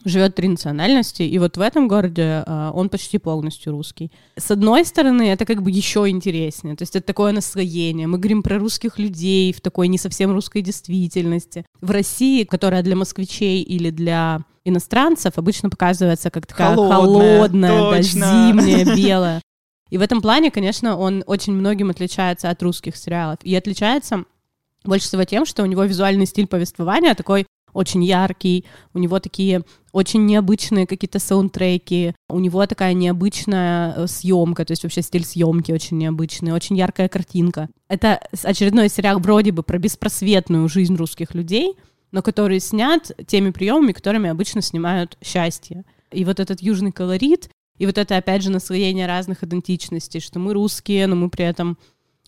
живет 0.04 0.34
три 0.34 0.48
национальности, 0.48 1.22
и 1.22 1.38
вот 1.38 1.56
в 1.56 1.60
этом 1.60 1.88
городе 1.88 2.44
э, 2.46 2.70
он 2.74 2.88
почти 2.88 3.18
полностью 3.18 3.72
русский. 3.72 4.10
С 4.36 4.50
одной 4.50 4.84
стороны, 4.84 5.30
это 5.30 5.44
как 5.44 5.62
бы 5.62 5.70
еще 5.70 6.08
интереснее, 6.08 6.76
то 6.76 6.82
есть 6.82 6.96
это 6.96 7.06
такое 7.06 7.32
настроение. 7.32 8.06
Мы 8.06 8.18
говорим 8.18 8.42
про 8.42 8.58
русских 8.58 8.98
людей 8.98 9.52
в 9.52 9.60
такой 9.60 9.88
не 9.88 9.98
совсем 9.98 10.32
русской 10.32 10.62
действительности. 10.62 11.64
В 11.80 11.90
России, 11.90 12.44
которая 12.44 12.82
для 12.82 12.96
москвичей 12.96 13.62
или 13.62 13.90
для 13.90 14.40
иностранцев 14.64 15.38
обычно 15.38 15.70
показывается 15.70 16.30
как 16.30 16.46
такая 16.46 16.74
холодная, 16.74 17.36
холодная 17.36 17.90
да, 17.90 18.02
зимняя, 18.02 18.96
белая. 18.96 19.42
И 19.90 19.98
в 19.98 20.02
этом 20.02 20.20
плане, 20.20 20.50
конечно, 20.50 20.96
он 20.96 21.24
очень 21.26 21.54
многим 21.54 21.90
отличается 21.90 22.50
от 22.50 22.62
русских 22.62 22.96
сериалов. 22.96 23.38
И 23.42 23.54
отличается 23.54 24.24
больше 24.84 25.06
всего 25.06 25.24
тем, 25.24 25.46
что 25.46 25.62
у 25.62 25.66
него 25.66 25.84
визуальный 25.84 26.26
стиль 26.26 26.46
повествования 26.46 27.14
такой 27.14 27.46
очень 27.72 28.04
яркий, 28.04 28.64
у 28.94 28.98
него 28.98 29.18
такие 29.20 29.62
очень 29.92 30.26
необычные 30.26 30.86
какие-то 30.86 31.18
саундтреки, 31.18 32.14
у 32.28 32.38
него 32.38 32.66
такая 32.66 32.94
необычная 32.94 33.94
э, 33.96 34.06
съемка, 34.06 34.64
то 34.64 34.72
есть 34.72 34.82
вообще 34.82 35.02
стиль 35.02 35.24
съемки 35.24 35.72
очень 35.72 35.98
необычный, 35.98 36.52
очень 36.52 36.76
яркая 36.76 37.08
картинка. 37.08 37.68
Это 37.88 38.20
очередной 38.42 38.88
сериал 38.88 39.18
вроде 39.18 39.52
бы 39.52 39.62
про 39.62 39.78
беспросветную 39.78 40.68
жизнь 40.68 40.94
русских 40.96 41.34
людей, 41.34 41.74
но 42.12 42.22
который 42.22 42.60
снят 42.60 43.10
теми 43.26 43.50
приемами, 43.50 43.92
которыми 43.92 44.30
обычно 44.30 44.62
снимают 44.62 45.18
счастье. 45.22 45.84
И 46.10 46.24
вот 46.24 46.40
этот 46.40 46.62
южный 46.62 46.92
колорит, 46.92 47.50
и 47.78 47.86
вот 47.86 47.96
это, 47.96 48.16
опять 48.16 48.42
же, 48.42 48.50
наслоение 48.50 49.06
разных 49.06 49.44
идентичностей, 49.44 50.20
что 50.20 50.38
мы 50.38 50.52
русские, 50.52 51.06
но 51.06 51.16
мы 51.16 51.30
при 51.30 51.44
этом 51.44 51.78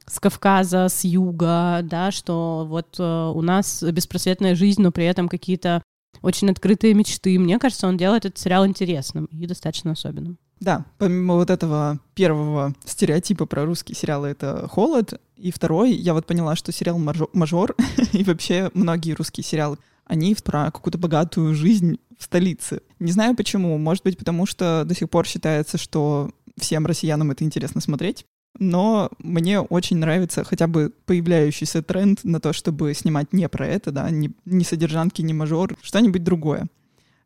с 0.06 0.20
Кавказа, 0.20 0.88
с 0.88 1.04
юга, 1.04 1.80
да, 1.82 2.10
что 2.10 2.66
вот 2.68 2.96
э, 2.98 3.32
у 3.34 3.40
нас 3.42 3.82
беспросветная 3.82 4.54
жизнь, 4.54 4.82
но 4.82 4.90
при 4.90 5.04
этом 5.04 5.28
какие-то 5.28 5.82
очень 6.22 6.50
открытые 6.50 6.94
мечты. 6.94 7.38
Мне 7.38 7.58
кажется, 7.58 7.86
он 7.86 7.96
делает 7.96 8.24
этот 8.24 8.38
сериал 8.38 8.66
интересным 8.66 9.26
и 9.26 9.46
достаточно 9.46 9.92
особенным. 9.92 10.38
Да, 10.60 10.84
помимо 10.98 11.36
вот 11.36 11.48
этого 11.48 12.00
первого 12.14 12.74
стереотипа 12.84 13.46
про 13.46 13.64
русские 13.64 13.96
сериалы, 13.96 14.28
это 14.28 14.68
холод. 14.68 15.18
И 15.36 15.50
второй, 15.50 15.92
я 15.92 16.12
вот 16.12 16.26
поняла, 16.26 16.54
что 16.54 16.70
сериал 16.70 16.98
«Мажор» 16.98 17.74
и 18.12 18.24
вообще 18.24 18.70
многие 18.74 19.12
русские 19.12 19.42
сериалы, 19.42 19.78
они 20.04 20.34
про 20.34 20.70
какую-то 20.70 20.98
богатую 20.98 21.54
жизнь 21.54 21.98
в 22.18 22.24
столице. 22.24 22.82
Не 22.98 23.12
знаю 23.12 23.34
почему. 23.34 23.78
Может 23.78 24.04
быть, 24.04 24.18
потому 24.18 24.44
что 24.44 24.84
до 24.84 24.94
сих 24.94 25.08
пор 25.08 25.26
считается, 25.26 25.78
что 25.78 26.30
всем 26.58 26.84
россиянам 26.84 27.30
это 27.30 27.44
интересно 27.44 27.80
смотреть. 27.80 28.26
Но 28.58 29.10
мне 29.18 29.60
очень 29.60 29.98
нравится 29.98 30.44
хотя 30.44 30.66
бы 30.66 30.92
появляющийся 31.06 31.82
тренд 31.82 32.24
на 32.24 32.40
то, 32.40 32.52
чтобы 32.52 32.94
снимать 32.94 33.32
не 33.32 33.48
про 33.48 33.66
это, 33.66 33.90
да, 33.90 34.10
не, 34.10 34.32
не 34.44 34.64
содержанки, 34.64 35.22
не 35.22 35.32
мажор, 35.32 35.76
что-нибудь 35.82 36.24
другое. 36.24 36.66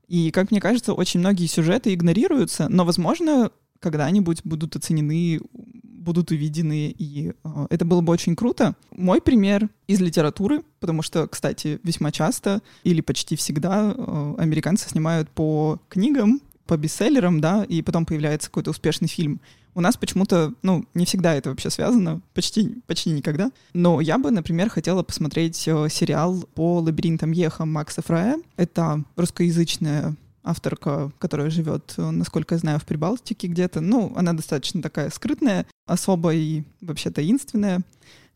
И, 0.07 0.31
как 0.31 0.51
мне 0.51 0.61
кажется, 0.61 0.93
очень 0.93 1.21
многие 1.21 1.47
сюжеты 1.47 1.95
игнорируются, 1.95 2.69
но, 2.69 2.85
возможно, 2.85 3.51
когда-нибудь 3.81 4.43
будут 4.45 4.77
оценены, 4.77 5.41
будут 5.83 6.31
увидены, 6.31 6.95
и 6.97 7.33
э, 7.43 7.67
это 7.71 7.85
было 7.85 8.01
бы 8.03 8.13
очень 8.13 8.37
круто. 8.37 8.77
Мой 8.91 9.21
пример 9.21 9.69
из 9.87 10.01
литературы, 10.01 10.63
потому 10.81 11.03
что, 11.03 11.27
кстати, 11.27 11.81
весьма 11.83 12.13
часто 12.13 12.63
или 12.83 13.01
почти 13.01 13.37
всегда 13.37 13.95
э, 13.97 14.35
американцы 14.39 14.89
снимают 14.89 15.31
по 15.31 15.81
книгам, 15.89 16.41
по 16.67 16.77
бестселлерам, 16.77 17.41
да, 17.41 17.65
и 17.65 17.83
потом 17.83 18.07
появляется 18.07 18.49
какой-то 18.49 18.71
успешный 18.71 19.09
фильм. 19.09 19.41
У 19.75 19.81
нас 19.81 19.97
почему-то, 19.97 20.53
ну, 20.63 20.85
не 20.95 21.05
всегда 21.05 21.35
это 21.35 21.51
вообще 21.51 21.69
связано, 21.69 22.21
почти, 22.33 22.83
почти 22.87 23.11
никогда. 23.11 23.51
Но 23.73 24.01
я 24.01 24.19
бы, 24.19 24.31
например, 24.31 24.69
хотела 24.71 25.03
посмотреть 25.03 25.67
э, 25.67 25.89
сериал 25.91 26.45
по 26.55 26.79
лабиринтам 26.79 27.33
Еха 27.33 27.65
Макса 27.65 28.01
Фрая. 28.03 28.41
Это 28.57 29.03
русскоязычная 29.17 30.15
авторка, 30.45 31.11
которая 31.19 31.51
живет, 31.51 31.95
э, 31.97 32.11
насколько 32.11 32.55
я 32.55 32.59
знаю, 32.61 32.79
в 32.79 32.85
Прибалтике 32.85 33.49
где-то. 33.49 33.81
Ну, 33.81 34.13
она 34.15 34.33
достаточно 34.33 34.81
такая 34.81 35.11
скрытная, 35.11 35.67
особо 35.87 36.33
и 36.35 36.63
вообще 36.81 37.11
таинственная 37.11 37.83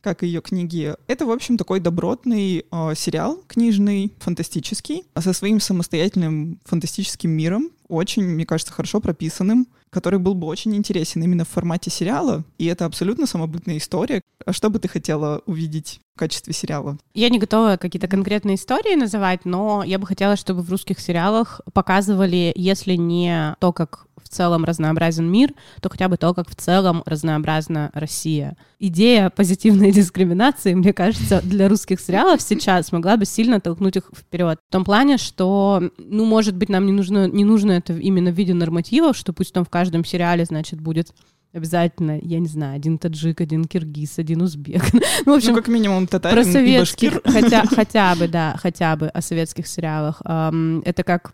как 0.00 0.22
и 0.22 0.26
ее 0.26 0.40
книги. 0.40 0.94
Это, 1.06 1.26
в 1.26 1.30
общем, 1.30 1.56
такой 1.56 1.80
добротный 1.80 2.64
э, 2.70 2.94
сериал 2.94 3.42
книжный, 3.46 4.12
фантастический, 4.18 5.04
со 5.16 5.32
своим 5.32 5.60
самостоятельным 5.60 6.60
фантастическим 6.64 7.30
миром, 7.30 7.70
очень, 7.88 8.22
мне 8.22 8.46
кажется, 8.46 8.72
хорошо 8.72 9.00
прописанным, 9.00 9.66
который 9.90 10.18
был 10.18 10.34
бы 10.34 10.46
очень 10.46 10.76
интересен 10.76 11.22
именно 11.22 11.44
в 11.44 11.48
формате 11.48 11.90
сериала. 11.90 12.44
И 12.58 12.66
это 12.66 12.84
абсолютно 12.84 13.26
самобытная 13.26 13.78
история. 13.78 14.20
А 14.44 14.52
что 14.52 14.70
бы 14.70 14.78
ты 14.78 14.88
хотела 14.88 15.42
увидеть 15.46 16.00
в 16.14 16.18
качестве 16.18 16.52
сериала? 16.52 16.98
Я 17.14 17.30
не 17.30 17.38
готова 17.38 17.78
какие-то 17.78 18.08
конкретные 18.08 18.56
истории 18.56 18.94
называть, 18.94 19.44
но 19.44 19.82
я 19.82 19.98
бы 19.98 20.06
хотела, 20.06 20.36
чтобы 20.36 20.62
в 20.62 20.70
русских 20.70 21.00
сериалах 21.00 21.60
показывали, 21.72 22.52
если 22.54 22.94
не 22.94 23.56
то, 23.60 23.72
как 23.72 24.06
в 24.28 24.34
целом 24.34 24.64
разнообразен 24.64 25.30
мир, 25.30 25.52
то 25.80 25.88
хотя 25.88 26.08
бы 26.08 26.16
то, 26.16 26.34
как 26.34 26.50
в 26.50 26.54
целом 26.54 27.02
разнообразна 27.06 27.90
Россия. 27.94 28.56
Идея 28.78 29.30
позитивной 29.30 29.90
дискриминации, 29.92 30.74
мне 30.74 30.92
кажется, 30.92 31.40
для 31.42 31.68
русских 31.68 32.00
сериалов 32.00 32.42
сейчас 32.42 32.92
могла 32.92 33.16
бы 33.16 33.24
сильно 33.24 33.60
толкнуть 33.60 33.96
их 33.96 34.10
вперед. 34.16 34.58
В 34.68 34.72
том 34.72 34.84
плане, 34.84 35.16
что, 35.16 35.82
ну, 35.98 36.24
может 36.24 36.56
быть, 36.56 36.68
нам 36.68 36.86
не 36.86 36.92
нужно, 36.92 37.26
не 37.26 37.44
нужно 37.44 37.72
это 37.72 37.94
именно 37.94 38.30
в 38.30 38.34
виде 38.34 38.54
нормативов, 38.54 39.16
что 39.16 39.32
пусть 39.32 39.52
там 39.52 39.64
в 39.64 39.70
каждом 39.70 40.04
сериале, 40.04 40.44
значит, 40.44 40.80
будет 40.80 41.12
обязательно, 41.52 42.18
я 42.22 42.38
не 42.38 42.46
знаю, 42.46 42.76
один 42.76 42.98
таджик, 42.98 43.40
один 43.40 43.64
киргиз, 43.64 44.18
один 44.18 44.42
узбек. 44.42 44.82
ну, 45.26 45.32
в 45.32 45.36
общем, 45.36 45.50
ну, 45.50 45.56
как 45.56 45.68
минимум 45.68 46.06
татарин 46.06 46.36
про 46.36 46.44
советских, 46.44 47.20
хотя, 47.24 47.64
хотя 47.74 48.14
бы, 48.14 48.28
да, 48.28 48.56
хотя 48.58 48.96
бы 48.96 49.08
о 49.08 49.22
советских 49.22 49.66
сериалах. 49.66 50.20
Это 50.22 51.02
как 51.04 51.32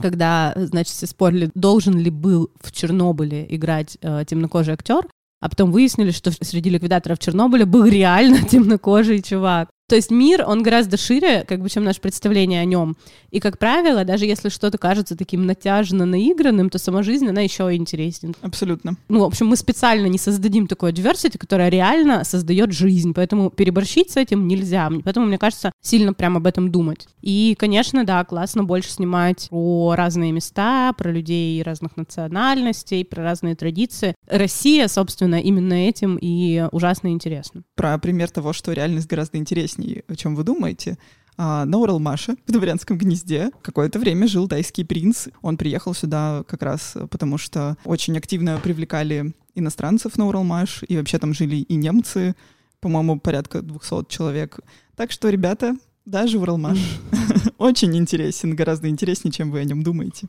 когда, 0.00 0.52
значит, 0.56 0.94
все 0.94 1.06
спорили, 1.06 1.50
должен 1.54 1.98
ли 1.98 2.10
был 2.10 2.50
в 2.60 2.72
Чернобыле 2.72 3.46
играть 3.48 3.98
э, 4.00 4.24
темнокожий 4.26 4.74
актер, 4.74 5.06
а 5.40 5.48
потом 5.48 5.70
выяснили, 5.70 6.10
что 6.10 6.30
среди 6.32 6.70
ликвидаторов 6.70 7.18
Чернобыля 7.18 7.66
был 7.66 7.84
реально 7.84 8.42
темнокожий 8.48 9.22
чувак. 9.22 9.70
То 9.88 9.96
есть 9.96 10.10
мир, 10.10 10.44
он 10.46 10.62
гораздо 10.62 10.98
шире, 10.98 11.44
как 11.48 11.62
бы, 11.62 11.70
чем 11.70 11.82
наше 11.82 12.02
представление 12.02 12.60
о 12.60 12.66
нем. 12.66 12.94
И, 13.30 13.40
как 13.40 13.58
правило, 13.58 14.04
даже 14.04 14.26
если 14.26 14.50
что-то 14.50 14.76
кажется 14.76 15.16
таким 15.16 15.46
натяжно 15.46 16.04
наигранным, 16.04 16.68
то 16.68 16.78
сама 16.78 17.02
жизнь, 17.02 17.26
она 17.26 17.40
еще 17.40 17.74
интереснее. 17.74 18.34
Абсолютно. 18.42 18.96
Ну, 19.08 19.20
в 19.20 19.24
общем, 19.24 19.46
мы 19.46 19.56
специально 19.56 20.04
не 20.06 20.18
создадим 20.18 20.66
такой 20.66 20.92
diversity, 20.92 21.38
которая 21.38 21.70
реально 21.70 22.24
создает 22.24 22.72
жизнь, 22.72 23.14
поэтому 23.14 23.48
переборщить 23.48 24.10
с 24.10 24.18
этим 24.18 24.46
нельзя. 24.46 24.90
Поэтому, 25.04 25.24
мне 25.24 25.38
кажется, 25.38 25.72
сильно 25.80 26.12
прям 26.12 26.36
об 26.36 26.46
этом 26.46 26.70
думать. 26.70 27.08
И, 27.22 27.56
конечно, 27.58 28.04
да, 28.04 28.22
классно 28.26 28.64
больше 28.64 28.90
снимать 28.90 29.48
про 29.48 29.94
разные 29.96 30.32
места, 30.32 30.92
про 30.92 31.10
людей 31.10 31.62
разных 31.62 31.96
национальностей, 31.96 33.06
про 33.06 33.22
разные 33.22 33.56
традиции. 33.56 34.14
Россия, 34.26 34.86
собственно, 34.88 35.40
именно 35.40 35.72
этим 35.72 36.18
и 36.20 36.68
ужасно 36.72 37.08
интересна. 37.08 37.62
Про 37.74 37.96
пример 37.98 38.28
того, 38.28 38.52
что 38.52 38.72
реальность 38.72 39.08
гораздо 39.08 39.38
интереснее 39.38 39.77
интереснее, 39.78 40.04
о 40.08 40.16
чем 40.16 40.34
вы 40.34 40.44
думаете. 40.44 40.98
А, 41.36 41.64
на 41.64 41.78
Уралмаше, 41.78 42.36
в 42.46 42.52
дворянском 42.52 42.98
гнезде, 42.98 43.50
какое-то 43.62 43.98
время 43.98 44.26
жил 44.26 44.48
тайский 44.48 44.84
принц. 44.84 45.28
Он 45.40 45.56
приехал 45.56 45.94
сюда 45.94 46.42
как 46.48 46.62
раз 46.62 46.96
потому, 47.10 47.38
что 47.38 47.76
очень 47.84 48.16
активно 48.18 48.58
привлекали 48.58 49.34
иностранцев 49.54 50.18
на 50.18 50.26
Уралмаш, 50.26 50.84
и 50.88 50.96
вообще 50.96 51.18
там 51.18 51.34
жили 51.34 51.56
и 51.56 51.74
немцы, 51.76 52.34
по-моему, 52.80 53.20
порядка 53.20 53.62
200 53.62 54.06
человек. 54.08 54.58
Так 54.96 55.12
что, 55.12 55.30
ребята, 55.30 55.76
даже 56.04 56.38
Уралмаш 56.38 56.78
очень 57.58 57.96
интересен, 57.96 58.56
гораздо 58.56 58.88
интереснее, 58.88 59.32
чем 59.32 59.50
вы 59.50 59.60
о 59.60 59.64
нем 59.64 59.82
думаете. 59.82 60.26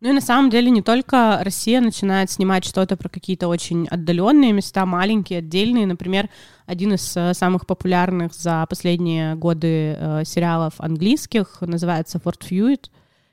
Ну 0.00 0.08
и 0.08 0.12
на 0.12 0.22
самом 0.22 0.48
деле 0.48 0.70
не 0.70 0.80
только 0.80 1.40
Россия 1.42 1.80
начинает 1.82 2.30
снимать 2.30 2.64
что-то 2.64 2.96
про 2.96 3.10
какие-то 3.10 3.48
очень 3.48 3.86
отдаленные 3.86 4.52
места, 4.52 4.86
маленькие, 4.86 5.40
отдельные. 5.40 5.86
Например, 5.86 6.30
один 6.64 6.94
из 6.94 7.14
э, 7.16 7.34
самых 7.34 7.66
популярных 7.66 8.32
за 8.32 8.64
последние 8.66 9.34
годы 9.34 9.96
э, 9.98 10.22
сериалов 10.24 10.74
английских 10.78 11.58
называется 11.60 12.18
Форт 12.18 12.44
Фьюит, 12.44 12.90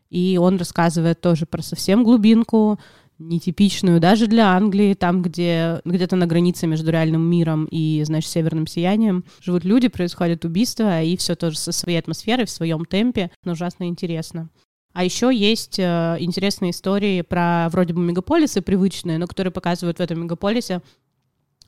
и 0.09 0.37
он 0.41 0.57
рассказывает 0.57 1.21
тоже 1.21 1.45
про 1.45 1.61
совсем 1.61 2.03
глубинку, 2.03 2.79
нетипичную 3.17 4.01
даже 4.01 4.27
для 4.27 4.49
Англии, 4.55 4.93
там, 4.93 5.21
где 5.21 5.81
где-то 5.85 6.17
на 6.17 6.27
границе 6.27 6.67
между 6.67 6.91
реальным 6.91 7.21
миром 7.21 7.65
и, 7.71 8.03
значит, 8.03 8.29
северным 8.29 8.67
сиянием 8.67 9.23
живут 9.39 9.63
люди, 9.63 9.87
происходят 9.87 10.43
убийства, 10.43 11.01
и 11.01 11.15
все 11.15 11.35
тоже 11.35 11.57
со 11.57 11.71
своей 11.71 11.97
атмосферой, 11.97 12.45
в 12.45 12.51
своем 12.51 12.83
темпе, 12.83 13.31
но 13.45 13.53
ужасно 13.53 13.85
интересно. 13.85 14.49
А 14.97 15.03
еще 15.03 15.29
есть 15.31 15.77
э, 15.77 16.17
интересные 16.17 16.71
истории 16.71 17.21
про 17.21 17.69
вроде 17.69 17.93
бы 17.93 18.01
мегаполисы 18.01 18.63
привычные, 18.63 19.19
но 19.19 19.27
которые 19.27 19.53
показывают 19.53 19.99
в 19.99 20.01
этом 20.01 20.23
мегаполисе 20.23 20.81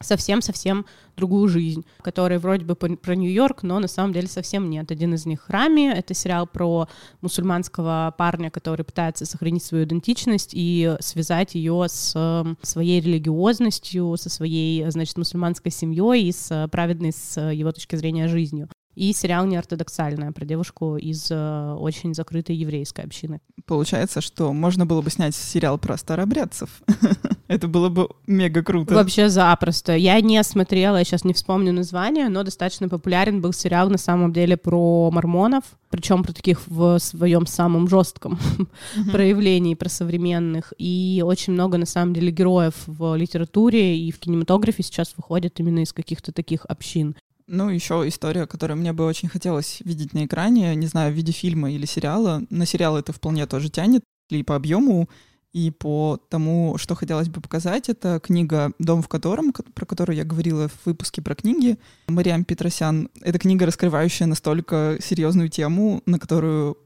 совсем-совсем 0.01 0.87
другую 1.15 1.47
жизнь, 1.47 1.85
который 2.01 2.39
вроде 2.39 2.65
бы 2.65 2.73
про 2.73 3.15
Нью-Йорк, 3.15 3.61
но 3.61 3.77
на 3.77 3.87
самом 3.87 4.13
деле 4.13 4.27
совсем 4.27 4.67
нет. 4.67 4.89
Один 4.89 5.13
из 5.13 5.27
них 5.27 5.47
«Рами»— 5.47 5.93
это 5.95 6.15
сериал 6.15 6.47
про 6.47 6.87
мусульманского 7.21 8.15
парня, 8.17 8.49
который 8.49 8.83
пытается 8.83 9.27
сохранить 9.27 9.63
свою 9.63 9.83
идентичность 9.83 10.49
и 10.53 10.95
связать 10.99 11.53
ее 11.53 11.85
с 11.87 12.15
эм, 12.15 12.57
своей 12.63 12.99
религиозностью, 12.99 14.17
со 14.17 14.31
своей, 14.31 14.89
значит, 14.89 15.15
мусульманской 15.19 15.71
семьей 15.71 16.29
и 16.29 16.31
с 16.31 16.67
праведной, 16.71 17.11
с 17.11 17.39
его 17.39 17.71
точки 17.71 17.95
зрения, 17.95 18.27
жизнью 18.27 18.69
и 18.99 19.13
сериал 19.13 19.45
«Неортодоксальная» 19.45 20.33
про 20.33 20.43
девушку 20.43 20.97
из 20.97 21.31
э, 21.31 21.75
очень 21.79 22.13
закрытой 22.13 22.57
еврейской 22.57 23.05
общины. 23.05 23.39
Получается, 23.65 24.19
что 24.19 24.51
можно 24.51 24.85
было 24.85 25.01
бы 25.01 25.09
снять 25.09 25.33
сериал 25.35 25.77
про 25.77 25.95
старообрядцев. 25.95 26.81
Это 27.47 27.69
было 27.69 27.87
бы 27.87 28.09
мега 28.27 28.61
круто. 28.61 28.93
Вообще 28.93 29.29
запросто. 29.29 29.95
Я 29.95 30.19
не 30.19 30.43
смотрела, 30.43 30.97
я 30.97 31.05
сейчас 31.05 31.23
не 31.23 31.33
вспомню 31.33 31.71
название, 31.71 32.27
но 32.27 32.43
достаточно 32.43 32.89
популярен 32.89 33.39
был 33.39 33.53
сериал 33.53 33.89
на 33.89 33.97
самом 33.97 34.33
деле 34.33 34.57
про 34.57 35.09
мормонов, 35.11 35.63
причем 35.89 36.21
про 36.21 36.33
таких 36.33 36.67
в 36.67 36.99
своем 36.99 37.45
самом 37.45 37.87
жестком 37.87 38.37
проявлении, 39.13 39.75
про 39.75 39.87
современных. 39.87 40.73
И 40.77 41.23
очень 41.25 41.53
много, 41.53 41.77
на 41.77 41.85
самом 41.85 42.13
деле, 42.13 42.31
героев 42.31 42.75
в 42.85 43.15
литературе 43.15 43.97
и 43.97 44.11
в 44.11 44.19
кинематографе 44.19 44.83
сейчас 44.83 45.13
выходят 45.15 45.57
именно 45.61 45.79
из 45.79 45.93
каких-то 45.93 46.33
таких 46.33 46.65
общин. 46.65 47.15
Ну, 47.51 47.69
еще 47.69 48.07
история, 48.07 48.45
которую 48.45 48.77
мне 48.77 48.93
бы 48.93 49.05
очень 49.05 49.27
хотелось 49.27 49.81
видеть 49.83 50.13
на 50.13 50.25
экране, 50.25 50.75
не 50.75 50.85
знаю, 50.85 51.11
в 51.11 51.15
виде 51.15 51.31
фильма 51.31 51.71
или 51.71 51.87
сериала. 51.87 52.43
На 52.51 52.67
сериал 52.67 52.95
это 52.95 53.11
вполне 53.11 53.47
тоже 53.47 53.69
тянет, 53.69 54.03
и 54.29 54.43
по 54.43 54.55
объему, 54.55 55.09
и 55.51 55.71
по 55.71 56.19
тому, 56.29 56.77
что 56.77 56.93
хотелось 56.93 57.27
бы 57.27 57.41
показать. 57.41 57.89
Это 57.89 58.19
книга 58.19 58.71
«Дом 58.77 59.01
в 59.01 59.07
котором», 59.07 59.51
про 59.51 59.85
которую 59.87 60.15
я 60.15 60.25
говорила 60.25 60.67
в 60.67 60.85
выпуске 60.85 61.23
про 61.23 61.33
книги. 61.33 61.79
Мариам 62.07 62.43
Петросян. 62.43 63.09
Это 63.19 63.39
книга, 63.39 63.65
раскрывающая 63.65 64.27
настолько 64.27 64.99
серьезную 65.01 65.49
тему, 65.49 66.03
на 66.05 66.19
которую 66.19 66.77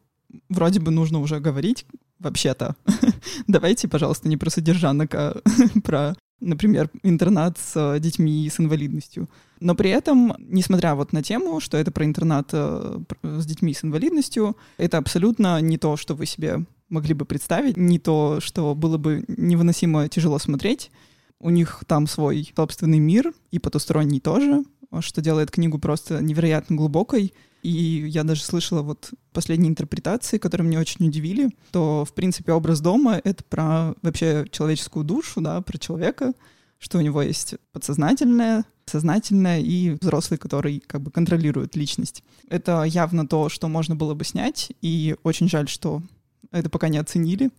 вроде 0.48 0.80
бы 0.80 0.92
нужно 0.92 1.20
уже 1.20 1.42
говорить, 1.42 1.86
вообще-то. 2.20 2.78
Давайте, 3.48 3.90
пожалуйста, 3.90 4.30
не 4.30 4.38
про 4.38 4.50
содержанок, 4.50 5.14
а 5.14 5.42
про 5.84 6.16
например, 6.44 6.90
интернат 7.04 7.58
с 7.58 7.74
э, 7.76 8.00
детьми 8.00 8.50
с 8.50 8.60
инвалидностью. 8.60 9.30
Но 9.60 9.76
при 9.76 9.90
этом, 9.90 10.36
несмотря 10.40 10.96
вот 10.96 11.14
на 11.14 11.24
тему, 11.24 11.60
что 11.60 11.78
это 11.78 11.92
про 11.92 12.06
интернат 12.06 12.50
э, 12.52 13.00
с 13.24 13.46
детьми 13.46 13.74
с 13.74 13.84
инвалидностью, 13.84 14.58
это 14.78 14.98
абсолютно 14.98 15.62
не 15.62 15.78
то, 15.78 15.98
что 15.98 16.16
вы 16.16 16.26
себе 16.26 16.66
могли 16.90 17.14
бы 17.14 17.26
представить, 17.26 17.78
не 17.78 17.98
то, 17.98 18.40
что 18.40 18.76
было 18.76 18.98
бы 18.98 19.24
невыносимо 19.28 20.08
тяжело 20.10 20.38
смотреть. 20.38 20.92
У 21.40 21.50
них 21.50 21.84
там 21.88 22.08
свой 22.08 22.52
собственный 22.56 23.00
мир, 23.00 23.34
и 23.52 23.60
потусторонний 23.60 24.20
тоже, 24.20 24.64
что 25.00 25.22
делает 25.22 25.52
книгу 25.52 25.80
просто 25.80 26.22
невероятно 26.22 26.76
глубокой. 26.76 27.34
И 27.64 28.06
я 28.08 28.24
даже 28.24 28.44
слышала 28.44 28.82
вот 28.82 29.12
последние 29.32 29.70
интерпретации, 29.70 30.38
которые 30.38 30.68
меня 30.68 30.82
очень 30.82 31.08
удивили, 31.08 31.50
то, 31.72 32.04
в 32.06 32.14
принципе, 32.14 32.52
образ 32.52 32.82
дома— 32.82 33.20
это 33.24 33.44
про 33.46 33.96
вообще 34.02 34.46
человеческую 34.52 35.06
душу, 35.06 35.40
да, 35.40 35.62
про 35.62 35.78
человека, 35.78 36.34
что 36.78 36.98
у 36.98 37.02
него 37.02 37.22
есть 37.22 37.56
подсознательное, 37.72 38.66
сознательное 38.86 39.62
и 39.62 39.92
взрослый, 39.92 40.38
который 40.38 40.84
как 40.86 41.02
бы 41.02 41.10
контролирует 41.10 41.78
личность. 41.78 42.22
Это 42.50 42.84
явно 42.84 43.26
то, 43.26 43.48
что 43.48 43.70
можно 43.70 43.96
было 43.96 44.14
бы 44.14 44.26
снять, 44.26 44.74
и 44.82 45.16
очень 45.24 45.48
жаль, 45.48 45.70
что 45.70 46.04
это 46.52 46.70
пока 46.70 46.90
не 46.90 46.98
оценили. 46.98 47.50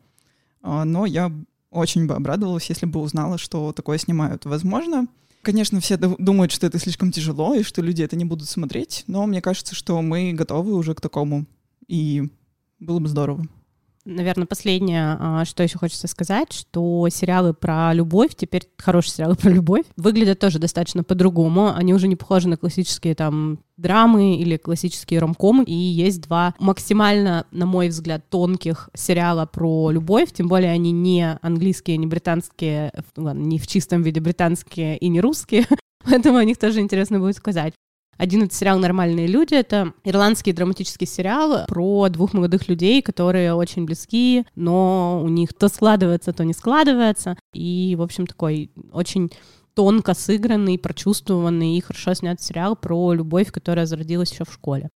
А, 0.60 0.84
но 0.84 1.06
я 1.06 1.32
очень 1.70 2.06
бы 2.06 2.14
обрадовалась, 2.14 2.68
если 2.68 2.84
бы 2.84 3.00
узнала, 3.00 3.38
что 3.38 3.72
такое 3.72 3.96
снимают. 3.96 4.44
Возможно, 4.44 5.08
конечно, 5.44 5.80
все 5.80 5.96
думают, 5.96 6.50
что 6.50 6.66
это 6.66 6.78
слишком 6.78 7.12
тяжело 7.12 7.54
и 7.54 7.62
что 7.62 7.82
люди 7.82 8.02
это 8.02 8.16
не 8.16 8.24
будут 8.24 8.48
смотреть, 8.48 9.04
но 9.06 9.24
мне 9.26 9.40
кажется, 9.40 9.74
что 9.74 10.02
мы 10.02 10.32
готовы 10.32 10.74
уже 10.74 10.94
к 10.94 11.00
такому, 11.00 11.46
и 11.86 12.28
было 12.80 12.98
бы 12.98 13.08
здорово. 13.08 13.46
Наверное, 14.06 14.46
последнее, 14.46 15.16
а, 15.18 15.44
что 15.46 15.62
еще 15.62 15.78
хочется 15.78 16.08
сказать, 16.08 16.52
что 16.52 17.08
сериалы 17.08 17.54
про 17.54 17.94
любовь, 17.94 18.34
теперь 18.36 18.68
хорошие 18.76 19.14
сериалы 19.14 19.34
про 19.40 19.48
любовь, 19.48 19.86
выглядят 19.96 20.38
тоже 20.38 20.58
достаточно 20.58 21.02
по-другому. 21.02 21.72
Они 21.74 21.94
уже 21.94 22.06
не 22.06 22.16
похожи 22.16 22.46
на 22.46 22.58
классические 22.58 23.14
там 23.14 23.60
драмы 23.78 24.36
или 24.36 24.58
классические 24.58 25.20
ромкомы. 25.20 25.64
И 25.64 25.74
есть 25.74 26.20
два 26.20 26.54
максимально, 26.58 27.46
на 27.50 27.64
мой 27.64 27.88
взгляд, 27.88 28.28
тонких 28.28 28.90
сериала 28.94 29.46
про 29.46 29.90
любовь, 29.90 30.32
тем 30.32 30.48
более 30.48 30.70
они 30.70 30.92
не 30.92 31.38
английские, 31.40 31.96
не 31.96 32.06
британские, 32.06 32.92
ладно, 33.16 33.42
не 33.42 33.58
в 33.58 33.66
чистом 33.66 34.02
виде 34.02 34.20
британские 34.20 34.98
и 34.98 35.08
не 35.08 35.22
русские, 35.22 35.66
поэтому 36.04 36.36
о 36.36 36.44
них 36.44 36.58
тоже 36.58 36.80
интересно 36.80 37.20
будет 37.20 37.36
сказать. 37.36 37.72
Один 38.16 38.42
это 38.42 38.54
сериал 38.54 38.78
«Нормальные 38.78 39.26
люди». 39.26 39.54
Это 39.54 39.92
ирландский 40.04 40.52
драматический 40.52 41.06
сериал 41.06 41.64
про 41.66 42.08
двух 42.08 42.32
молодых 42.32 42.68
людей, 42.68 43.02
которые 43.02 43.54
очень 43.54 43.84
близки, 43.84 44.44
но 44.54 45.20
у 45.22 45.28
них 45.28 45.52
то 45.52 45.68
складывается, 45.68 46.32
то 46.32 46.44
не 46.44 46.52
складывается. 46.52 47.36
И, 47.52 47.94
в 47.98 48.02
общем, 48.02 48.26
такой 48.26 48.70
очень 48.92 49.30
тонко 49.74 50.14
сыгранный, 50.14 50.78
прочувствованный 50.78 51.76
и 51.76 51.80
хорошо 51.80 52.14
снят 52.14 52.40
сериал 52.40 52.76
про 52.76 53.12
любовь, 53.12 53.50
которая 53.50 53.86
зародилась 53.86 54.32
еще 54.32 54.44
в 54.44 54.52
школе. 54.52 54.88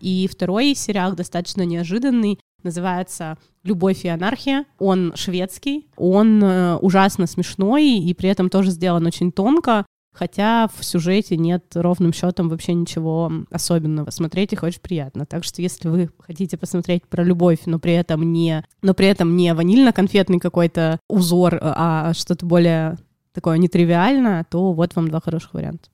И 0.00 0.28
второй 0.30 0.74
сериал 0.74 1.14
достаточно 1.14 1.62
неожиданный, 1.62 2.38
называется 2.62 3.38
«Любовь 3.62 4.04
и 4.04 4.08
анархия». 4.08 4.64
Он 4.78 5.12
шведский, 5.14 5.86
он 5.96 6.42
э, 6.42 6.76
ужасно 6.76 7.26
смешной 7.26 7.98
и 7.98 8.12
при 8.14 8.28
этом 8.28 8.50
тоже 8.50 8.70
сделан 8.70 9.06
очень 9.06 9.30
тонко 9.30 9.86
хотя 10.14 10.68
в 10.68 10.84
сюжете 10.84 11.36
нет 11.36 11.64
ровным 11.74 12.12
счетом 12.12 12.48
вообще 12.48 12.72
ничего 12.72 13.30
особенного. 13.50 14.10
Смотреть 14.10 14.52
их 14.52 14.62
очень 14.62 14.80
приятно. 14.80 15.26
Так 15.26 15.44
что 15.44 15.60
если 15.60 15.88
вы 15.88 16.10
хотите 16.18 16.56
посмотреть 16.56 17.06
про 17.06 17.22
любовь, 17.24 17.60
но 17.66 17.78
при 17.78 17.92
этом 17.92 18.32
не, 18.32 18.64
но 18.80 18.94
при 18.94 19.08
этом 19.08 19.36
не 19.36 19.52
ванильно-конфетный 19.52 20.38
какой-то 20.38 21.00
узор, 21.08 21.58
а 21.60 22.14
что-то 22.14 22.46
более 22.46 22.96
такое 23.32 23.58
нетривиальное, 23.58 24.46
то 24.48 24.72
вот 24.72 24.94
вам 24.96 25.08
два 25.08 25.20
хороших 25.20 25.52
варианта. 25.54 25.88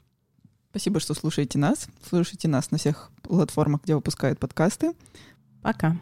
Спасибо, 0.71 1.01
что 1.01 1.15
слушаете 1.15 1.59
нас. 1.59 1.89
Слушайте 2.09 2.47
нас 2.47 2.71
на 2.71 2.79
всех 2.79 3.11
платформах, 3.23 3.83
где 3.83 3.97
выпускают 3.97 4.39
подкасты. 4.39 4.93
Пока. 5.63 5.97